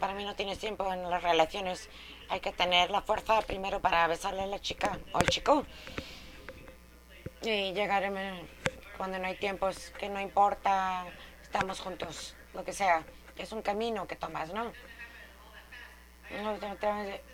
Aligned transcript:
Para 0.00 0.14
mí 0.14 0.24
no 0.24 0.34
tienes 0.34 0.58
tiempo 0.58 0.90
en 0.92 1.08
las 1.08 1.22
relaciones. 1.22 1.90
Hay 2.30 2.40
que 2.40 2.52
tener 2.52 2.90
la 2.90 3.02
fuerza 3.02 3.42
primero 3.42 3.80
para 3.80 4.06
besarle 4.06 4.42
a 4.42 4.46
la 4.46 4.58
chica 4.58 4.98
o 5.12 5.18
al 5.18 5.26
chico. 5.26 5.66
Y 7.42 7.72
llegar 7.72 8.10
cuando 8.96 9.18
no 9.18 9.26
hay 9.26 9.36
tiempos, 9.36 9.90
que 9.98 10.08
no 10.08 10.20
importa, 10.20 11.04
estamos 11.42 11.80
juntos, 11.80 12.34
lo 12.54 12.64
que 12.64 12.72
sea. 12.72 13.04
Es 13.36 13.52
un 13.52 13.62
camino 13.62 14.06
que 14.06 14.16
tomas, 14.16 14.52
¿no? 14.52 14.72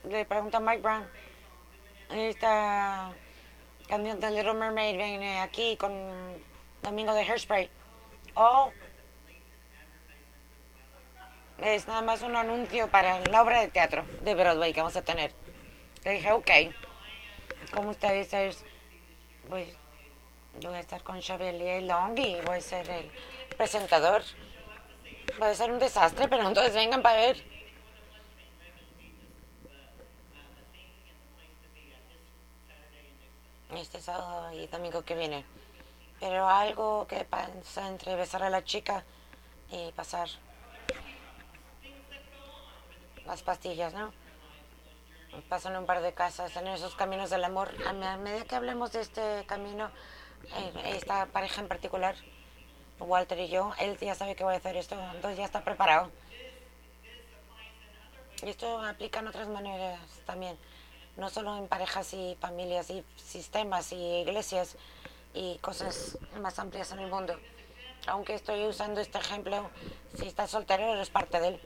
Le 0.05 0.25
pregunto 0.25 0.57
a 0.57 0.61
Mike 0.61 0.83
Brown. 0.83 1.09
Esta 2.11 3.12
canción 3.89 4.21
de 4.21 4.30
Little 4.30 4.55
Mermaid 4.55 4.96
viene 4.96 5.41
aquí 5.41 5.77
con 5.77 5.93
Domingo 6.83 7.14
de 7.14 7.23
Hairspray. 7.23 7.71
Oh, 8.35 8.73
es 11.59 11.86
nada 11.88 12.02
más 12.02 12.23
un 12.23 12.36
anuncio 12.36 12.88
para 12.88 13.20
la 13.20 13.43
obra 13.43 13.61
de 13.61 13.68
teatro 13.68 14.05
de 14.23 14.34
Broadway 14.34 14.73
que 14.73 14.80
vamos 14.80 14.97
a 14.97 15.02
tener. 15.02 15.33
Le 16.05 16.12
dije, 16.12 16.33
ok. 16.33 16.51
Como 17.74 17.91
usted 17.91 18.14
dice, 18.19 18.48
es- 18.48 18.64
pues 19.48 19.69
voy 20.62 20.74
a 20.74 20.80
estar 20.80 21.02
con 21.02 21.20
Chevalier 21.20 21.83
Long 21.83 22.19
y 22.19 22.41
voy 22.42 22.59
a 22.59 22.61
ser 22.61 22.88
el 22.91 23.11
presentador. 23.56 24.23
Va 25.41 25.50
a 25.50 25.55
ser 25.55 25.70
un 25.70 25.78
desastre, 25.78 26.28
pero 26.28 26.47
entonces 26.48 26.74
vengan 26.74 27.02
para 27.02 27.16
ver. 27.20 27.45
Este 33.75 34.00
sábado 34.00 34.52
y 34.52 34.66
domingo 34.69 35.02
que 35.02 35.14
viene. 35.14 35.45
Pero 36.20 36.48
algo 36.48 37.06
que 37.06 37.25
pasa 37.25 37.88
entre 37.88 38.14
besar 38.16 38.42
a 38.42 38.50
la 38.50 38.64
chica 38.64 39.05
y 39.70 39.92
pasar 39.92 40.28
las 43.27 43.43
pastillas, 43.43 43.93
¿no? 43.95 44.12
Pasan 45.48 45.77
un 45.77 45.87
par 45.87 46.01
de 46.01 46.15
casas 46.15 46.56
en 46.56 46.67
esos 46.69 46.95
caminos 46.95 47.31
del 47.31 47.45
amor. 47.45 47.70
A 47.87 47.92
me- 47.92 48.06
a 48.06 48.17
medida 48.17 48.45
que 48.45 48.55
hablemos 48.56 48.92
de 48.92 49.00
este 49.03 49.45
camino, 49.47 49.91
eh, 50.56 50.73
esta 50.97 51.27
pareja 51.27 51.61
en 51.61 51.69
particular, 51.69 52.15
Walter 52.98 53.39
y 53.39 53.48
yo, 53.48 53.73
él 53.78 53.98
ya 53.98 54.15
sabe 54.15 54.34
que 54.34 54.45
voy 54.45 54.55
a 54.55 54.59
hacer 54.59 54.77
esto, 54.77 54.95
entonces 55.15 55.39
ya 55.39 55.45
está 55.45 55.62
preparado. 55.62 56.11
Y 58.42 58.48
esto 58.48 58.81
aplica 58.81 59.20
en 59.20 59.28
otras 59.28 59.48
maneras 59.48 60.00
también, 60.25 60.56
no 61.17 61.28
solo 61.28 61.56
en 61.56 61.69
parejas 61.69 62.12
y 62.15 62.37
familias 62.41 62.89
y 62.91 63.05
sistemas 63.17 63.93
y 63.93 63.97
iglesias 64.20 64.77
y 65.34 65.59
cosas 65.59 66.19
más 66.41 66.59
amplias 66.59 66.93
en 66.93 67.00
el 67.00 67.11
mundo. 67.11 67.39
Aunque 68.06 68.34
estoy 68.34 68.65
usando 68.67 69.00
este 69.00 69.19
ejemplo, 69.19 69.70
si 70.15 70.28
estás 70.28 70.50
soltero 70.50 70.95
eres 70.95 71.11
parte 71.11 71.41
de 71.41 71.48
él. 71.48 71.61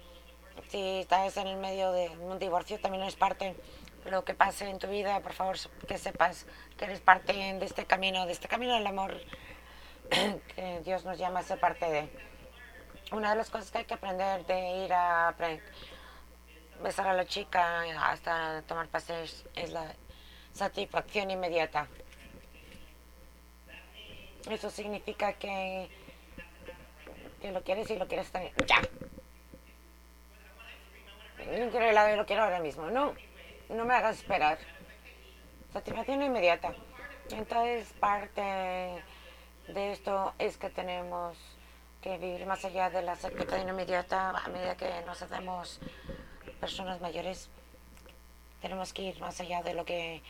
Si 0.68 1.00
estás 1.00 1.36
en 1.36 1.46
el 1.46 1.56
medio 1.56 1.92
de 1.92 2.08
un 2.08 2.38
divorcio 2.38 2.78
también 2.78 3.02
eres 3.02 3.16
parte. 3.16 3.56
Lo 4.06 4.24
que 4.24 4.34
pase 4.34 4.68
en 4.70 4.78
tu 4.78 4.86
vida, 4.88 5.20
por 5.20 5.32
favor, 5.32 5.56
que 5.86 5.98
sepas 5.98 6.46
que 6.78 6.86
eres 6.86 7.00
parte 7.00 7.32
de 7.34 7.64
este 7.64 7.84
camino, 7.84 8.24
de 8.24 8.32
este 8.32 8.48
camino 8.48 8.74
del 8.74 8.86
amor 8.86 9.20
que 10.54 10.80
Dios 10.84 11.04
nos 11.04 11.18
llama 11.18 11.40
a 11.40 11.42
ser 11.42 11.60
parte 11.60 11.90
de. 11.90 12.08
Una 13.12 13.30
de 13.30 13.36
las 13.36 13.50
cosas 13.50 13.70
que 13.70 13.78
hay 13.78 13.84
que 13.84 13.94
aprender 13.94 14.46
de 14.46 14.84
ir 14.84 14.92
a 14.92 15.34
besar 16.82 17.08
a 17.08 17.14
la 17.14 17.26
chica 17.26 17.82
hasta 18.10 18.62
tomar 18.62 18.88
paseos 18.88 19.44
es 19.54 19.70
la 19.70 19.94
satisfacción 20.52 21.30
inmediata. 21.30 21.88
Eso 24.48 24.70
significa 24.70 25.34
que, 25.34 25.88
que 27.40 27.52
lo 27.52 27.62
quieres 27.62 27.90
y 27.90 27.96
lo 27.96 28.06
quieres 28.08 28.30
tener 28.30 28.52
ya. 28.66 28.80
No 31.46 31.70
quiero 31.70 31.86
helado, 31.86 32.16
lo 32.16 32.26
quiero 32.26 32.42
ahora 32.42 32.60
mismo. 32.60 32.90
No, 32.90 33.14
no 33.68 33.84
me 33.84 33.94
hagas 33.94 34.18
esperar. 34.18 34.58
Satisfacción 35.72 36.22
inmediata. 36.22 36.74
Entonces, 37.30 37.92
parte 38.00 38.42
de 39.68 39.92
esto 39.92 40.34
es 40.38 40.56
que 40.56 40.70
tenemos 40.70 41.36
que 42.02 42.18
vivir 42.18 42.46
más 42.46 42.64
allá 42.64 42.90
de 42.90 43.02
la 43.02 43.14
satisfacción 43.16 43.68
inmediata 43.68 44.30
a 44.30 44.48
medida 44.48 44.76
que 44.76 44.90
nos 45.06 45.22
hacemos 45.22 45.80
personas 46.60 47.00
mayores. 47.00 47.48
Tenemos 48.60 48.92
que 48.92 49.02
ir 49.02 49.20
más 49.20 49.40
allá 49.40 49.62
de 49.62 49.74
lo 49.74 49.84
que 49.84 50.22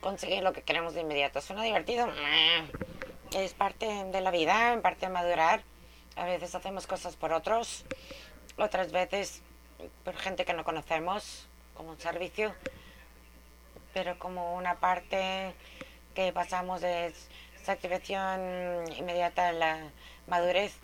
conseguir 0.00 0.42
lo 0.42 0.52
que 0.52 0.62
queremos 0.62 0.94
de 0.94 1.02
inmediato. 1.02 1.40
¿Suena 1.40 1.62
divertido? 1.62 2.08
Es 3.34 3.54
parte 3.54 3.86
de 3.86 4.20
la 4.20 4.30
vida, 4.30 4.72
en 4.72 4.82
parte 4.82 5.06
de 5.06 5.12
madurar. 5.12 5.62
A 6.16 6.24
veces 6.24 6.54
hacemos 6.54 6.86
cosas 6.86 7.16
por 7.16 7.32
otros, 7.32 7.86
otras 8.58 8.92
veces 8.92 9.42
por 10.04 10.16
gente 10.16 10.44
que 10.44 10.54
no 10.54 10.64
conocemos, 10.64 11.46
como 11.74 11.90
un 11.90 12.00
servicio, 12.00 12.54
pero 13.92 14.18
como 14.18 14.54
una 14.54 14.76
parte 14.76 15.54
que 16.14 16.32
pasamos 16.32 16.80
de 16.80 17.14
satisfacción 17.62 18.40
inmediata 18.96 19.48
a 19.48 19.52
la 19.52 19.90
madurez. 20.26 20.76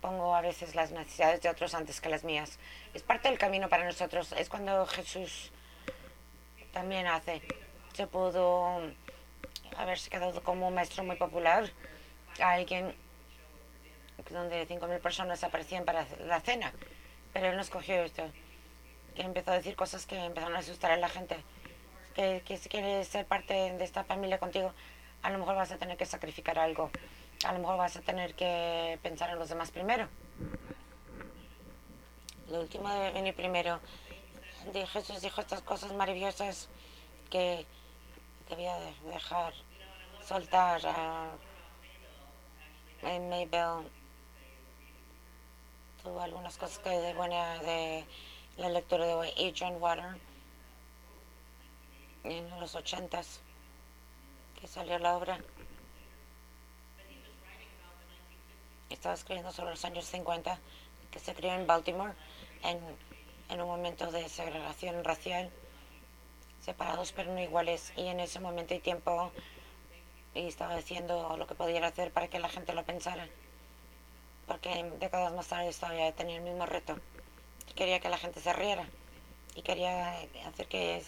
Pongo 0.00 0.34
a 0.36 0.40
veces 0.40 0.74
las 0.74 0.92
necesidades 0.92 1.40
de 1.42 1.48
otros 1.48 1.74
antes 1.74 2.00
que 2.00 2.08
las 2.08 2.22
mías. 2.22 2.58
Es 2.92 3.02
parte 3.02 3.28
del 3.28 3.38
camino 3.38 3.68
para 3.68 3.84
nosotros. 3.84 4.32
Es 4.32 4.48
cuando 4.48 4.86
Jesús 4.86 5.50
también 6.72 7.06
hace. 7.06 7.42
Se 7.94 8.06
pudo 8.06 8.80
haberse 9.76 10.10
quedado 10.10 10.42
como 10.42 10.68
un 10.68 10.74
maestro 10.74 11.02
muy 11.02 11.16
popular, 11.16 11.70
alguien 12.40 12.94
donde 14.30 14.66
5.000 14.66 15.00
personas 15.00 15.42
aparecían 15.44 15.84
para 15.84 16.06
la 16.20 16.40
cena, 16.40 16.72
pero 17.34 17.48
él 17.48 17.56
no 17.56 17.62
escogió 17.62 17.96
esto, 17.96 18.22
que 19.14 19.22
empezó 19.22 19.50
a 19.50 19.54
decir 19.54 19.76
cosas 19.76 20.06
que 20.06 20.16
empezaron 20.16 20.56
a 20.56 20.60
asustar 20.60 20.92
a 20.92 20.96
la 20.96 21.08
gente, 21.08 21.36
que, 22.14 22.42
que 22.46 22.56
si 22.56 22.70
quieres 22.70 23.08
ser 23.08 23.26
parte 23.26 23.52
de 23.52 23.84
esta 23.84 24.04
familia 24.04 24.38
contigo, 24.38 24.72
a 25.22 25.30
lo 25.30 25.38
mejor 25.38 25.56
vas 25.56 25.72
a 25.72 25.76
tener 25.76 25.96
que 25.96 26.06
sacrificar 26.06 26.58
algo, 26.58 26.90
a 27.44 27.52
lo 27.52 27.58
mejor 27.58 27.76
vas 27.76 27.96
a 27.96 28.00
tener 28.00 28.34
que 28.34 28.98
pensar 29.02 29.30
en 29.30 29.38
los 29.38 29.48
demás 29.48 29.72
primero. 29.72 30.08
Lo 32.48 32.60
último 32.60 32.88
debe 32.88 33.10
venir 33.10 33.34
primero. 33.34 33.80
Jesús 34.92 35.20
dijo 35.20 35.40
estas 35.40 35.60
cosas 35.62 35.92
maravillosas 35.92 36.68
que 37.30 37.66
debía 38.48 38.76
de 38.76 39.10
dejar 39.12 39.52
soltar 40.22 40.80
a 40.86 41.32
Maybell 43.02 43.90
tuvo 46.04 46.20
algunas 46.20 46.58
cosas 46.58 46.78
que 46.80 46.90
de 46.90 47.14
buena 47.14 47.58
de 47.60 48.04
la 48.58 48.68
lectura 48.68 49.06
de 49.06 49.54
John 49.58 49.80
Water 49.80 50.20
en 52.24 52.60
los 52.60 52.74
ochentas 52.74 53.40
que 54.60 54.68
salió 54.68 54.98
la 54.98 55.16
obra. 55.16 55.38
Estaba 58.90 59.14
escribiendo 59.14 59.50
sobre 59.50 59.70
los 59.70 59.84
años 59.86 60.04
50 60.04 60.58
que 61.10 61.18
se 61.18 61.34
crió 61.34 61.54
en 61.54 61.66
Baltimore 61.66 62.12
en, 62.62 62.78
en 63.48 63.60
un 63.62 63.66
momento 63.66 64.10
de 64.12 64.28
segregación 64.28 65.02
racial 65.04 65.50
separados 66.60 67.12
pero 67.12 67.32
no 67.32 67.40
iguales 67.40 67.92
y 67.96 68.06
en 68.08 68.20
ese 68.20 68.40
momento 68.40 68.74
y 68.74 68.78
tiempo 68.78 69.32
y 70.34 70.48
estaba 70.48 70.76
diciendo 70.76 71.36
lo 71.38 71.46
que 71.46 71.54
podía 71.54 71.86
hacer 71.86 72.12
para 72.12 72.28
que 72.28 72.38
la 72.38 72.48
gente 72.48 72.74
lo 72.74 72.84
pensara 72.84 73.28
porque 74.46 74.84
décadas 75.00 75.32
más 75.32 75.48
tarde 75.48 75.72
todavía 75.72 76.12
tenía 76.12 76.36
el 76.36 76.42
mismo 76.42 76.66
reto 76.66 76.98
quería 77.74 78.00
que 78.00 78.08
la 78.08 78.18
gente 78.18 78.40
se 78.40 78.52
riera 78.52 78.86
y 79.54 79.62
quería 79.62 80.18
hacer 80.46 80.66
que, 80.68 81.02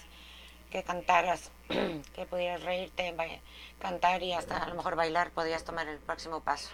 que 0.70 0.82
cantaras 0.82 1.50
que 1.68 2.26
pudieras 2.26 2.62
reírte 2.62 3.14
cantar 3.78 4.22
y 4.22 4.32
hasta 4.32 4.56
a 4.56 4.68
lo 4.68 4.74
mejor 4.74 4.96
bailar 4.96 5.30
podías 5.30 5.64
tomar 5.64 5.88
el 5.88 5.98
próximo 5.98 6.40
paso 6.40 6.70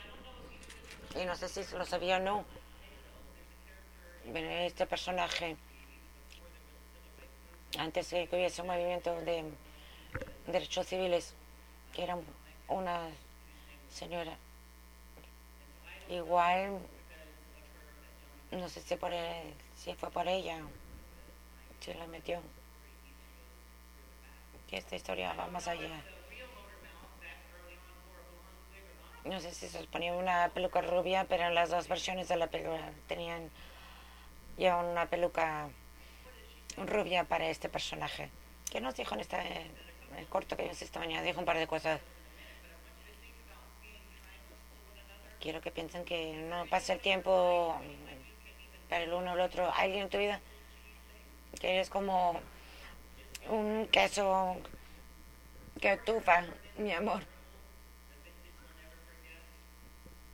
y 1.20 1.24
no 1.24 1.36
sé 1.36 1.48
si 1.48 1.76
lo 1.76 1.84
sabía 1.84 2.16
o 2.16 2.20
no 2.20 2.44
este 4.34 4.86
personaje 4.86 5.56
antes 7.78 8.08
que 8.08 8.28
hubiese 8.32 8.60
un 8.62 8.68
movimiento 8.68 9.14
de 9.22 9.44
derechos 10.46 10.86
civiles, 10.86 11.34
que 11.92 12.04
era 12.04 12.18
una 12.68 13.08
señora. 13.90 14.36
Igual, 16.12 16.78
no 18.50 18.68
sé 18.68 18.82
si, 18.82 18.96
por 18.96 19.12
si 19.74 19.94
fue 19.94 20.10
por 20.10 20.28
ella, 20.28 20.60
si 21.80 21.94
la 21.94 22.06
metió. 22.06 22.42
Que 24.68 24.76
esta 24.76 24.94
historia 24.94 25.32
va 25.32 25.46
más 25.46 25.66
allá. 25.68 26.04
No 29.24 29.40
sé 29.40 29.52
si 29.52 29.68
se 29.68 29.84
ponía 29.84 30.12
una 30.12 30.50
peluca 30.52 30.82
rubia, 30.82 31.24
pero 31.24 31.44
en 31.44 31.54
las 31.54 31.70
dos 31.70 31.88
versiones 31.88 32.28
de 32.28 32.36
la 32.36 32.48
película 32.48 32.92
tenían 33.06 33.50
ya 34.58 34.76
una 34.76 35.06
peluca 35.06 35.70
rubia 36.76 37.24
para 37.24 37.48
este 37.48 37.70
personaje. 37.70 38.28
¿Qué 38.70 38.82
nos 38.82 38.96
dijo 38.96 39.14
en 39.14 39.20
este 39.20 39.36
en 39.38 40.18
el 40.18 40.26
corto 40.26 40.58
que 40.58 40.64
vimos 40.64 40.82
esta 40.82 40.98
mañana? 40.98 41.22
Dijo 41.22 41.40
un 41.40 41.46
par 41.46 41.56
de 41.56 41.66
cosas. 41.66 42.02
Quiero 45.42 45.60
que 45.60 45.72
piensen 45.72 46.04
que 46.04 46.34
no 46.48 46.66
pasa 46.66 46.92
el 46.92 47.00
tiempo 47.00 47.76
para 48.88 49.02
el 49.02 49.12
uno 49.12 49.32
o 49.32 49.34
el 49.34 49.40
otro. 49.40 49.68
¿Hay 49.74 49.86
alguien 49.86 50.04
en 50.04 50.08
tu 50.08 50.18
vida 50.18 50.40
que 51.60 51.80
es 51.80 51.90
como 51.90 52.40
un 53.48 53.88
queso 53.88 54.56
que 55.80 55.96
tufa, 55.96 56.44
mi 56.78 56.92
amor. 56.92 57.24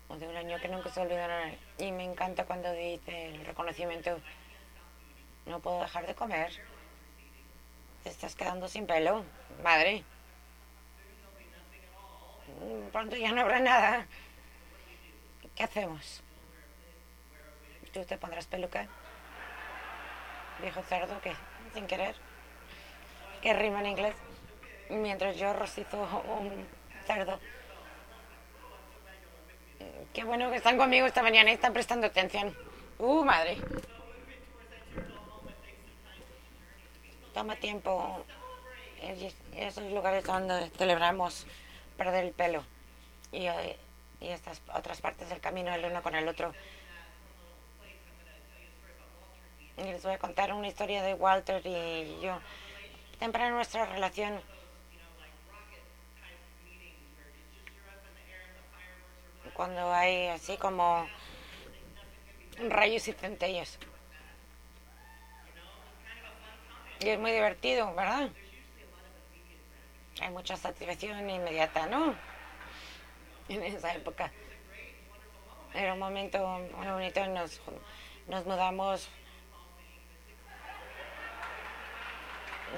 O 0.08 0.16
de 0.16 0.28
un 0.28 0.36
año 0.36 0.60
que 0.60 0.68
nunca 0.68 0.90
se 0.90 1.00
olvidará. 1.00 1.54
Y 1.78 1.90
me 1.90 2.04
encanta 2.04 2.44
cuando 2.44 2.70
dice 2.72 3.28
el 3.28 3.46
reconocimiento, 3.46 4.20
no 5.46 5.60
puedo 5.60 5.80
dejar 5.80 6.06
de 6.06 6.14
comer. 6.14 6.52
Te 8.04 8.10
estás 8.10 8.34
quedando 8.34 8.68
sin 8.68 8.86
pelo, 8.86 9.24
madre. 9.62 10.04
Pronto 12.92 13.16
ya 13.16 13.32
no 13.32 13.40
habrá 13.40 13.60
nada. 13.60 14.06
¿Qué 15.58 15.64
hacemos? 15.64 16.22
¿Tú 17.92 18.04
te 18.04 18.16
pondrás 18.16 18.46
peluca? 18.46 18.86
Viejo 20.62 20.80
cerdo 20.84 21.20
que, 21.20 21.34
sin 21.74 21.88
querer, 21.88 22.14
que 23.42 23.52
rima 23.54 23.80
en 23.80 23.86
inglés. 23.86 24.14
Mientras 24.88 25.36
yo 25.36 25.52
rocizo 25.54 25.98
un 26.28 26.64
cerdo. 27.08 27.40
Qué 30.14 30.22
bueno 30.22 30.48
que 30.48 30.58
están 30.58 30.78
conmigo 30.78 31.08
esta 31.08 31.24
mañana 31.24 31.50
y 31.50 31.54
están 31.54 31.72
prestando 31.72 32.06
atención. 32.06 32.56
¡Uh, 33.00 33.24
madre! 33.24 33.56
Toma 37.34 37.56
tiempo. 37.56 38.24
Esos 39.56 39.82
lugares 39.90 40.22
donde 40.22 40.70
celebramos 40.70 41.48
perder 41.96 42.26
el 42.26 42.32
pelo. 42.32 42.62
Y, 43.32 43.48
y 44.20 44.28
estas 44.28 44.60
otras 44.74 45.00
partes 45.00 45.28
del 45.28 45.40
camino 45.40 45.72
el 45.72 45.84
uno 45.84 46.02
con 46.02 46.14
el 46.14 46.26
otro. 46.28 46.52
Y 49.76 49.82
les 49.82 50.02
voy 50.02 50.12
a 50.12 50.18
contar 50.18 50.52
una 50.52 50.66
historia 50.66 51.02
de 51.02 51.14
Walter 51.14 51.62
y 51.64 52.20
yo. 52.20 52.40
Temprano 53.18 53.56
nuestra 53.56 53.86
relación 53.86 54.40
cuando 59.54 59.92
hay 59.92 60.28
así 60.28 60.56
como 60.56 61.08
rayos 62.68 63.08
y 63.08 63.12
centellas. 63.12 63.78
Y 67.00 67.08
es 67.08 67.18
muy 67.18 67.30
divertido, 67.30 67.94
¿verdad? 67.94 68.28
Hay 70.20 70.30
mucha 70.30 70.56
satisfacción 70.56 71.28
inmediata, 71.28 71.86
¿no? 71.86 72.16
En 73.48 73.62
esa 73.62 73.94
época. 73.94 74.30
Era 75.74 75.94
un 75.94 75.98
momento 75.98 76.38
muy 76.76 76.86
bonito, 76.86 77.26
nos, 77.26 77.60
nos 78.26 78.46
mudamos. 78.46 79.08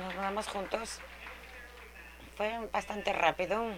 Nos 0.01 0.15
mudamos 0.15 0.49
juntos. 0.49 1.01
Fue 2.37 2.69
bastante 2.73 3.13
rápido 3.13 3.75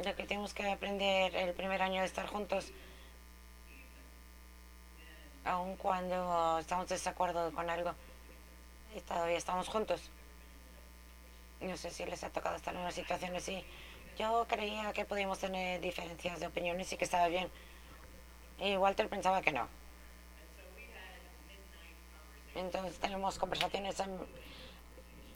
ya 0.00 0.14
que 0.14 0.24
tenemos 0.24 0.54
que 0.54 0.70
aprender 0.70 1.34
el 1.36 1.52
primer 1.54 1.82
año 1.82 2.00
de 2.00 2.06
estar 2.06 2.26
juntos, 2.26 2.72
aun 5.44 5.76
cuando 5.76 6.58
estamos 6.58 6.88
de 6.88 6.94
desacuerdo 6.94 7.52
con 7.52 7.68
algo, 7.68 7.94
y 8.96 9.00
todavía 9.00 9.36
estamos 9.36 9.68
juntos. 9.68 10.10
No 11.60 11.76
sé 11.76 11.90
si 11.90 12.04
les 12.06 12.24
ha 12.24 12.30
tocado 12.30 12.56
estar 12.56 12.74
en 12.74 12.80
una 12.80 12.90
situación 12.90 13.36
así. 13.36 13.64
Yo 14.18 14.46
creía 14.48 14.92
que 14.92 15.04
podíamos 15.04 15.38
tener 15.38 15.80
diferencias 15.80 16.40
de 16.40 16.46
opiniones 16.46 16.92
y 16.92 16.96
que 16.96 17.04
estaba 17.04 17.28
bien. 17.28 17.50
Y 18.58 18.76
Walter 18.76 19.08
pensaba 19.08 19.40
que 19.42 19.52
no. 19.52 19.68
Entonces 22.54 22.98
tenemos 22.98 23.38
conversaciones 23.38 23.98
a, 24.00 24.06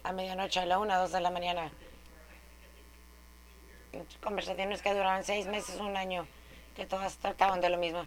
a 0.05 0.13
medianoche, 0.13 0.61
a 0.61 0.67
la 0.67 0.79
una, 0.79 0.99
dos 0.99 1.13
de 1.13 1.21
la 1.21 1.31
mañana 1.31 1.71
conversaciones 4.23 4.83
que 4.83 4.93
duraban 4.93 5.25
seis 5.25 5.47
meses, 5.47 5.81
un 5.81 5.97
año, 5.97 6.27
que 6.75 6.87
todas 6.87 7.17
trataban 7.19 7.61
de 7.61 7.71
lo 7.71 7.79
mismo. 7.79 8.07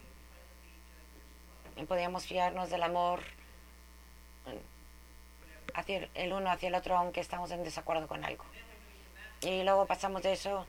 Y 1.78 1.84
podíamos 1.86 2.26
fiarnos 2.26 2.70
del 2.70 2.84
amor 2.84 3.22
hacia 5.74 6.10
el 6.14 6.34
uno 6.34 6.52
hacia 6.52 6.68
el 6.68 6.76
otro, 6.76 6.98
aunque 6.98 7.22
estamos 7.22 7.52
en 7.52 7.64
desacuerdo 7.64 8.08
con 8.08 8.24
algo. 8.24 8.44
Y 9.42 9.64
luego 9.64 9.86
pasamos 9.86 10.22
de 10.22 10.34
eso, 10.34 10.66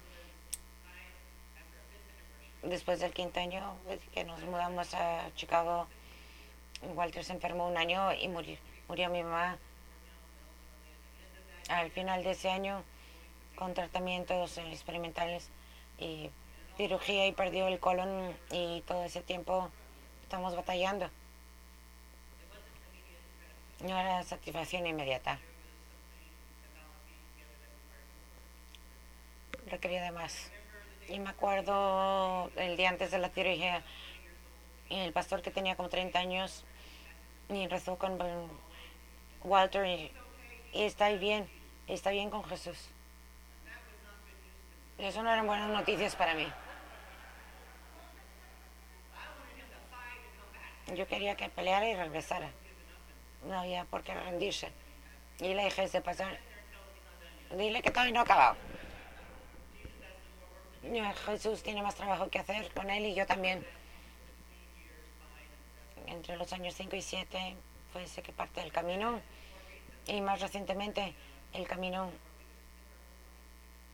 después 2.62 3.00
del 3.00 3.12
quinto 3.12 3.40
año, 3.40 3.76
pues, 3.84 4.00
que 4.14 4.24
nos 4.24 4.42
mudamos 4.44 4.94
a 4.94 5.30
Chicago. 5.34 5.88
Walter 6.94 7.24
se 7.24 7.32
enfermó 7.32 7.68
un 7.68 7.76
año 7.76 8.12
y 8.14 8.28
murió, 8.28 8.56
murió 8.88 9.10
mi 9.10 9.22
mamá. 9.22 9.58
Al 11.68 11.90
final 11.90 12.22
de 12.22 12.30
ese 12.30 12.50
año 12.50 12.82
con 13.56 13.74
tratamientos 13.74 14.56
experimentales 14.58 15.50
y 15.98 16.30
cirugía 16.76 17.26
y 17.26 17.32
perdió 17.32 17.68
el 17.68 17.78
colon 17.78 18.34
y 18.50 18.80
todo 18.82 19.04
ese 19.04 19.20
tiempo 19.20 19.68
estamos 20.22 20.56
batallando. 20.56 21.10
No 23.80 23.98
era 23.98 24.22
satisfacción 24.22 24.86
inmediata. 24.86 25.38
Requería 29.80 30.02
de 30.02 30.10
más. 30.10 30.50
Y 31.08 31.18
me 31.20 31.30
acuerdo 31.30 32.50
el 32.56 32.76
día 32.76 32.90
antes 32.90 33.10
de 33.12 33.16
la 33.16 33.30
cirugía, 33.30 33.82
el 34.90 35.10
pastor 35.14 35.40
que 35.40 35.50
tenía 35.50 35.74
como 35.74 35.88
30 35.88 36.18
años 36.18 36.66
y 37.48 37.66
rezó 37.66 37.96
con 37.96 38.18
Walter 39.42 39.86
y, 39.86 40.12
y 40.74 40.82
está 40.82 41.08
bien, 41.12 41.48
está 41.86 42.10
bien 42.10 42.28
con 42.28 42.44
Jesús. 42.44 42.90
Eso 44.98 45.22
no 45.22 45.32
eran 45.32 45.46
buenas 45.46 45.70
noticias 45.70 46.14
para 46.14 46.34
mí. 46.34 46.46
Yo 50.94 51.06
quería 51.06 51.36
que 51.36 51.48
peleara 51.48 51.88
y 51.88 51.94
regresara. 51.94 52.50
No 53.46 53.60
había 53.60 53.86
por 53.86 54.02
qué 54.02 54.12
rendirse. 54.12 54.70
Y 55.38 55.54
le 55.54 55.64
dije 55.64 55.84
ese 55.84 56.02
pasar, 56.02 56.38
dile 57.56 57.80
que 57.80 57.90
todavía 57.90 58.12
no 58.12 58.20
ha 58.20 58.24
acabado. 58.24 58.58
Jesús 61.26 61.62
tiene 61.62 61.82
más 61.82 61.94
trabajo 61.94 62.28
que 62.30 62.38
hacer 62.38 62.72
con 62.72 62.90
él 62.90 63.06
y 63.06 63.14
yo 63.14 63.26
también. 63.26 63.64
Entre 66.06 66.36
los 66.36 66.52
años 66.52 66.74
5 66.74 66.96
y 66.96 67.02
7 67.02 67.56
fue 67.92 68.04
ese 68.04 68.22
que 68.22 68.32
parte 68.32 68.60
del 68.60 68.72
camino. 68.72 69.20
Y 70.06 70.20
más 70.20 70.40
recientemente 70.40 71.14
el 71.52 71.66
camino 71.66 72.10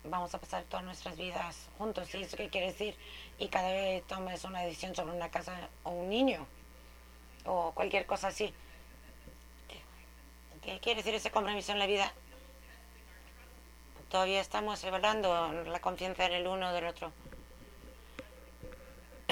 vamos 0.04 0.34
a 0.34 0.38
pasar 0.38 0.64
todas 0.64 0.84
nuestras 0.84 1.16
vidas 1.16 1.68
juntos. 1.78 2.14
¿Y 2.14 2.22
eso 2.22 2.36
qué 2.36 2.48
quiere 2.48 2.68
decir? 2.68 2.96
Y 3.38 3.48
cada 3.48 3.70
vez 3.70 4.06
tomes 4.06 4.44
una 4.44 4.62
decisión 4.62 4.94
sobre 4.94 5.12
una 5.12 5.30
casa 5.30 5.68
o 5.82 5.90
un 5.90 6.08
niño 6.08 6.46
o 7.44 7.72
cualquier 7.72 8.06
cosa 8.06 8.28
así. 8.28 8.54
¿Qué 10.62 10.80
quiere 10.80 11.02
decir 11.02 11.14
ese 11.14 11.30
compromiso 11.30 11.72
en 11.72 11.78
la 11.78 11.86
vida? 11.86 12.12
Todavía 14.10 14.40
estamos 14.40 14.82
evaluando 14.84 15.64
la 15.64 15.80
confianza 15.80 16.26
en 16.26 16.32
el 16.32 16.46
uno 16.46 16.72
del 16.72 16.86
otro. 16.86 17.12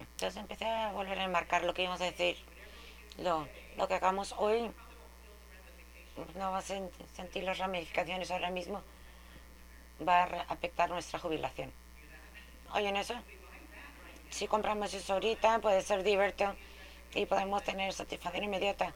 Entonces 0.00 0.36
empecé 0.40 0.64
a 0.64 0.92
volver 0.92 1.18
a 1.18 1.24
enmarcar 1.24 1.64
lo 1.64 1.74
que 1.74 1.82
íbamos 1.82 2.00
a 2.00 2.04
decir. 2.04 2.36
Lo, 3.18 3.48
lo 3.76 3.88
que 3.88 3.94
hagamos 3.94 4.34
hoy 4.38 4.70
no 6.36 6.52
va 6.52 6.58
a 6.58 6.62
sentir 6.62 7.42
las 7.42 7.58
ramificaciones 7.58 8.30
ahora 8.30 8.50
mismo, 8.50 8.82
va 10.06 10.22
a 10.22 10.42
afectar 10.48 10.88
nuestra 10.88 11.18
jubilación. 11.18 11.72
¿Oyen 12.72 12.96
eso? 12.96 13.14
Si 14.30 14.46
compramos 14.46 14.92
eso 14.94 15.14
ahorita, 15.14 15.58
puede 15.60 15.82
ser 15.82 16.02
divertido 16.02 16.54
y 17.14 17.26
podemos 17.26 17.62
tener 17.62 17.92
satisfacción 17.92 18.44
inmediata. 18.44 18.94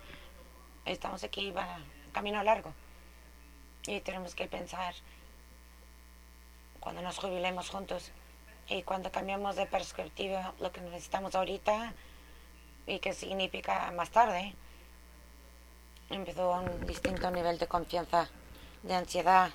Estamos 0.90 1.22
aquí, 1.22 1.52
va 1.52 1.78
camino 2.10 2.42
largo. 2.42 2.74
Y 3.86 4.00
tenemos 4.00 4.34
que 4.34 4.48
pensar 4.48 4.92
cuando 6.80 7.00
nos 7.00 7.16
jubilemos 7.16 7.70
juntos 7.70 8.10
y 8.68 8.82
cuando 8.82 9.12
cambiamos 9.12 9.54
de 9.54 9.66
perspectiva 9.66 10.52
lo 10.58 10.72
que 10.72 10.80
necesitamos 10.80 11.36
ahorita 11.36 11.94
y 12.88 12.98
qué 12.98 13.12
significa 13.12 13.92
más 13.92 14.10
tarde 14.10 14.52
empezó 16.10 16.50
un 16.50 16.84
distinto 16.86 17.30
nivel 17.30 17.56
de 17.56 17.68
confianza, 17.68 18.28
de 18.82 18.94
ansiedad. 18.94 19.50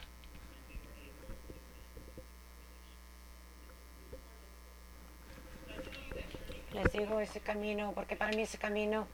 Les 6.71 6.93
digo 6.93 7.19
ese 7.19 7.41
camino, 7.41 7.91
porque 7.93 8.15
para 8.15 8.31
mí 8.31 8.43
ese 8.43 8.57
camino 8.57 9.05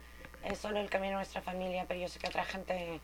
es 0.44 0.58
solo 0.60 0.80
el 0.80 0.90
camino 0.90 1.12
de 1.12 1.16
nuestra 1.18 1.42
familia, 1.42 1.86
pero 1.88 2.00
yo 2.00 2.08
sé 2.08 2.20
que 2.20 2.28
otra 2.28 2.46
gente 2.46 3.00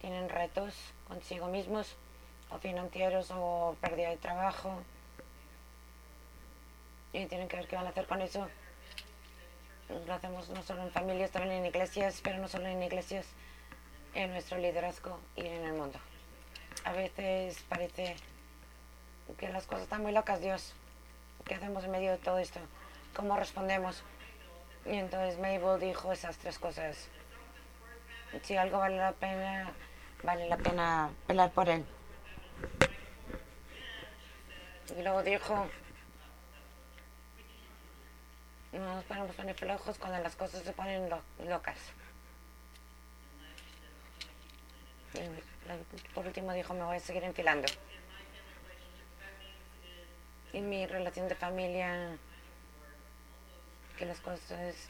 tienen 0.00 0.28
retos 0.28 0.74
consigo 1.08 1.48
mismos, 1.48 1.96
o 2.50 2.58
financieros, 2.58 3.30
o 3.30 3.76
pérdida 3.80 4.10
de 4.10 4.16
trabajo, 4.16 4.82
y 7.12 7.26
tienen 7.26 7.48
que 7.48 7.56
ver 7.56 7.68
qué 7.68 7.76
van 7.76 7.86
a 7.86 7.90
hacer 7.90 8.06
con 8.06 8.22
eso. 8.22 8.48
Lo 10.06 10.14
hacemos 10.14 10.48
no 10.50 10.62
solo 10.62 10.82
en 10.82 10.92
familias, 10.92 11.30
también 11.32 11.56
en 11.56 11.66
iglesias, 11.66 12.20
pero 12.22 12.38
no 12.38 12.48
solo 12.48 12.66
en 12.66 12.82
iglesias, 12.82 13.26
en 14.14 14.30
nuestro 14.30 14.58
liderazgo 14.58 15.18
y 15.36 15.46
en 15.46 15.64
el 15.64 15.72
mundo. 15.72 15.98
A 16.84 16.92
veces 16.92 17.62
parece 17.68 18.16
que 19.36 19.48
las 19.48 19.66
cosas 19.66 19.84
están 19.84 20.02
muy 20.02 20.12
locas, 20.12 20.40
Dios. 20.40 20.74
¿Qué 21.44 21.54
hacemos 21.54 21.84
en 21.84 21.90
medio 21.90 22.12
de 22.12 22.18
todo 22.18 22.38
esto? 22.38 22.60
¿Cómo 23.14 23.36
respondemos? 23.36 24.02
Y 24.86 24.96
entonces 24.96 25.38
Mabel 25.38 25.80
dijo 25.80 26.12
esas 26.12 26.36
tres 26.38 26.58
cosas. 26.58 27.08
Si 28.42 28.56
algo 28.56 28.78
vale 28.78 28.96
la 28.96 29.12
pena, 29.12 29.72
vale 30.22 30.48
la 30.48 30.56
pena 30.56 31.10
pelear 31.26 31.50
por 31.50 31.68
él. 31.68 31.84
Y 34.96 35.02
luego 35.02 35.22
dijo, 35.22 35.68
no 38.72 38.94
nos 38.94 39.04
podemos 39.04 39.34
poner 39.34 39.54
flojos 39.54 39.98
cuando 39.98 40.18
las 40.20 40.36
cosas 40.36 40.62
se 40.62 40.72
ponen 40.72 41.10
locas. 41.46 41.78
Y 45.14 46.14
por 46.14 46.26
último 46.26 46.52
dijo, 46.52 46.74
me 46.74 46.84
voy 46.84 46.96
a 46.96 47.00
seguir 47.00 47.24
enfilando. 47.24 47.66
Y 50.52 50.60
mi 50.60 50.86
relación 50.86 51.28
de 51.28 51.34
familia, 51.34 52.16
que 54.00 54.06
las 54.06 54.20
cosas 54.20 54.88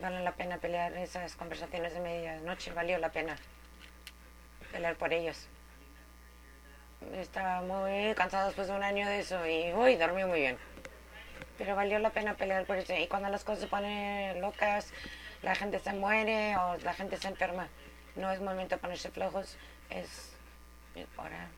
valen 0.00 0.22
la 0.22 0.36
pena 0.36 0.56
pelear, 0.58 0.96
esas 0.96 1.34
conversaciones 1.34 1.94
de 1.94 2.00
medianoche, 2.00 2.72
valió 2.72 2.96
la 2.98 3.10
pena 3.10 3.36
pelear 4.70 4.94
por 4.94 5.12
ellos. 5.12 5.48
Estaba 7.14 7.60
muy 7.62 8.14
cansado 8.14 8.46
después 8.46 8.68
de 8.68 8.74
un 8.74 8.84
año 8.84 9.04
de 9.08 9.18
eso 9.18 9.44
y 9.44 9.72
uy, 9.72 9.96
dormí 9.96 10.24
muy 10.24 10.38
bien. 10.38 10.58
Pero 11.58 11.74
valió 11.74 11.98
la 11.98 12.10
pena 12.10 12.34
pelear 12.34 12.64
por 12.64 12.76
eso. 12.76 12.94
Y 12.94 13.08
cuando 13.08 13.28
las 13.30 13.42
cosas 13.42 13.62
se 13.62 13.66
ponen 13.66 14.40
locas, 14.40 14.92
la 15.42 15.56
gente 15.56 15.80
se 15.80 15.92
muere 15.92 16.56
o 16.56 16.76
la 16.78 16.94
gente 16.94 17.16
se 17.16 17.26
enferma, 17.26 17.66
no 18.14 18.30
es 18.30 18.40
momento 18.40 18.76
de 18.76 18.80
ponerse 18.80 19.10
flojos, 19.10 19.58
es 19.90 20.36
hora 21.16 21.48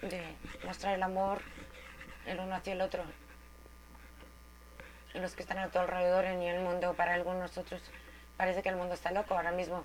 de 0.00 0.22
mostrar 0.64 0.94
el 0.94 1.02
amor 1.02 1.42
el 2.24 2.40
uno 2.40 2.54
hacia 2.54 2.72
el 2.72 2.80
otro. 2.80 3.04
Los 5.14 5.34
que 5.34 5.42
están 5.42 5.58
a 5.58 5.68
tu 5.68 5.78
alrededor 5.78 6.24
en 6.24 6.42
el 6.42 6.60
mundo, 6.60 6.94
para 6.94 7.14
algunos 7.14 7.56
otros, 7.58 7.82
parece 8.36 8.62
que 8.62 8.70
el 8.70 8.76
mundo 8.76 8.94
está 8.94 9.10
loco 9.10 9.34
ahora 9.34 9.52
mismo 9.52 9.84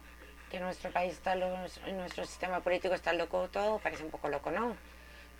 que 0.49 0.59
nuestro 0.59 0.91
país 0.91 1.13
está 1.13 1.35
loco, 1.35 1.57
nuestro 1.91 2.25
sistema 2.25 2.61
político 2.61 2.93
está 2.93 3.13
loco, 3.13 3.49
todo 3.49 3.79
parece 3.79 4.03
un 4.03 4.11
poco 4.11 4.29
loco, 4.29 4.51
¿no? 4.51 4.75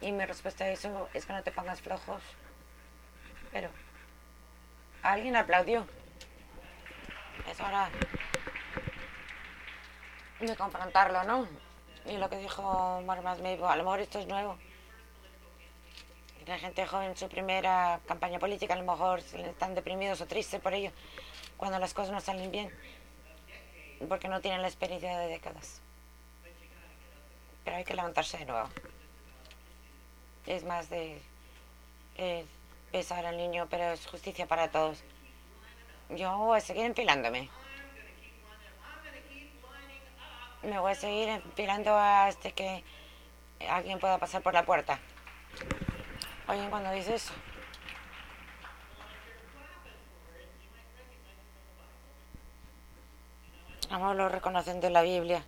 Y 0.02 0.12
mi 0.12 0.26
respuesta 0.26 0.66
a 0.66 0.70
eso 0.70 1.10
es 1.14 1.26
que 1.26 1.34
no 1.34 1.44
te 1.44 1.52
pongas 1.52 1.82
flojos. 1.82 2.22
Pero 3.52 3.70
alguien 5.02 5.36
aplaudió. 5.36 5.88
Es 7.50 7.60
hora 7.62 7.90
de 10.40 10.56
confrontarlo, 10.56 11.24
¿no? 11.24 11.48
Y 12.06 12.18
lo 12.18 12.30
que 12.30 12.38
dijo 12.38 13.02
Marmas 13.06 13.42
dijo, 13.42 13.68
a 13.68 13.76
lo 13.76 13.84
mejor 13.84 14.02
esto 14.02 14.20
es 14.20 14.28
nuevo. 14.28 14.58
La 16.48 16.58
gente 16.58 16.86
joven 16.88 17.10
en 17.10 17.18
su 17.18 17.28
primera 17.28 18.00
campaña 18.08 18.40
política 18.40 18.74
a 18.74 18.78
lo 18.78 18.90
mejor 18.90 19.20
están 19.20 19.76
deprimidos 19.76 20.22
o 20.22 20.28
tristes 20.28 20.62
por 20.62 20.74
ello, 20.74 20.92
cuando 21.58 21.78
las 21.78 21.94
cosas 21.94 22.12
no 22.12 22.22
salen 22.22 22.52
bien 22.52 22.72
porque 24.08 24.28
no 24.28 24.42
tienen 24.42 24.62
la 24.62 24.68
experiencia 24.68 25.18
de 25.18 25.28
décadas. 25.28 25.82
Pero 27.64 27.78
hay 27.78 27.84
que 27.84 27.96
levantarse 27.96 28.38
de 28.38 28.46
nuevo. 28.46 28.70
Es 30.46 30.64
más 30.64 30.90
de 30.90 31.20
eh, 32.18 32.46
pesar 32.92 33.26
al 33.26 33.38
niño, 33.38 33.68
pero 33.70 33.92
es 33.92 34.06
justicia 34.06 34.46
para 34.46 34.70
todos. 34.70 35.04
Yo 36.10 36.38
voy 36.38 36.58
a 36.58 36.62
seguir 36.62 36.86
empilándome. 36.86 37.50
Me 40.64 40.80
voy 40.80 40.92
a 40.92 40.96
seguir 40.96 41.30
empilando 41.30 41.96
hasta 41.96 42.52
que 42.52 42.84
alguien 43.70 44.00
pueda 44.00 44.18
pasar 44.18 44.42
por 44.42 44.54
la 44.54 44.66
puerta. 44.66 45.00
Oye, 46.50 46.70
cuando 46.70 46.92
dices 46.92 47.24
eso. 47.24 47.34
Vamos, 53.90 54.16
lo 54.16 54.30
reconocen 54.30 54.80
de 54.80 54.90
la 54.90 55.02
Biblia. 55.02 55.44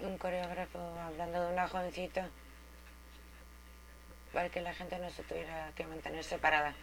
Un 0.00 0.16
coreógrafo 0.18 0.78
hablando 1.00 1.40
de 1.40 1.52
una 1.52 1.66
jovencita 1.66 2.28
para 4.32 4.48
que 4.50 4.60
la 4.60 4.72
gente 4.72 4.98
no 4.98 5.10
se 5.10 5.22
tuviera 5.24 5.72
que 5.74 5.86
mantener 5.86 6.22
separada. 6.22 6.74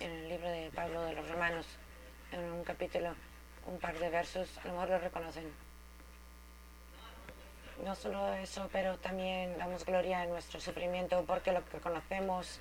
En 0.00 0.10
el 0.10 0.28
libro 0.28 0.48
de 0.48 0.70
Pablo 0.74 1.02
de 1.02 1.12
los 1.12 1.28
Romanos, 1.28 1.66
en 2.32 2.40
un 2.40 2.64
capítulo, 2.64 3.14
un 3.66 3.78
par 3.78 3.96
de 3.98 4.10
versos, 4.10 4.58
a 4.58 4.68
lo 4.68 4.72
mejor 4.72 4.88
lo 4.90 4.98
reconocen. 4.98 5.67
No 7.84 7.94
solo 7.94 8.34
eso, 8.34 8.68
pero 8.72 8.98
también 8.98 9.56
damos 9.58 9.84
gloria 9.84 10.22
a 10.22 10.26
nuestro 10.26 10.60
sufrimiento 10.60 11.24
porque 11.26 11.52
lo 11.52 11.64
que 11.64 11.78
conocemos 11.78 12.58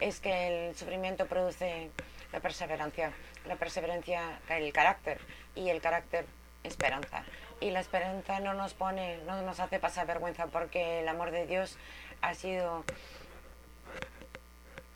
es 0.00 0.20
que 0.20 0.68
el 0.68 0.76
sufrimiento 0.76 1.26
produce 1.26 1.90
la 2.32 2.40
perseverancia, 2.40 3.12
la 3.46 3.56
perseverancia 3.56 4.40
el 4.48 4.72
carácter 4.72 5.20
y 5.54 5.68
el 5.68 5.80
carácter 5.80 6.26
esperanza. 6.62 7.24
Y 7.60 7.70
la 7.70 7.80
esperanza 7.80 8.40
no 8.40 8.54
nos 8.54 8.74
pone, 8.74 9.18
no 9.26 9.42
nos 9.42 9.60
hace 9.60 9.78
pasar 9.78 10.06
vergüenza 10.06 10.46
porque 10.46 11.00
el 11.00 11.08
amor 11.08 11.30
de 11.30 11.46
Dios 11.46 11.76
ha 12.20 12.34
sido 12.34 12.84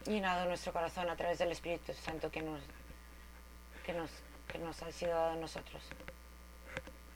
llenado 0.05 0.43
en 0.43 0.49
nuestro 0.49 0.73
corazón 0.73 1.09
a 1.11 1.17
través 1.17 1.39
del 1.39 1.53
Espíritu 1.53 1.93
Santo 1.93 2.31
que 2.31 2.43
nos, 2.43 2.61
que 3.85 3.93
nos, 3.93 4.11
que 4.51 4.59
nos 4.59 4.83
ha 4.83 4.91
sido 4.91 5.13
dado 5.13 5.31
a 5.33 5.37
nosotros. 5.37 5.83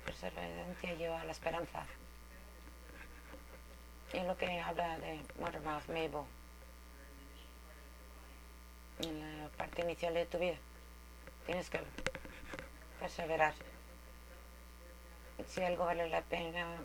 Perseverancia 0.04 0.94
lleva 0.94 1.20
a 1.20 1.25
la 1.25 1.32
esperanza. 1.32 1.87
Es 4.12 4.26
lo 4.26 4.37
que 4.37 4.61
habla 4.61 4.99
de 4.99 5.23
Mormouth 5.40 5.88
Mabel 5.88 6.26
en 9.00 9.42
la 9.42 9.49
parte 9.49 9.81
inicial 9.83 10.12
de 10.12 10.26
tu 10.26 10.38
vida. 10.38 10.57
Tienes 11.47 11.71
que 11.71 11.81
perseverar. 13.00 13.54
Si 15.47 15.62
algo 15.62 15.87
vale 15.87 16.11
la 16.11 16.21
pena, 16.21 16.76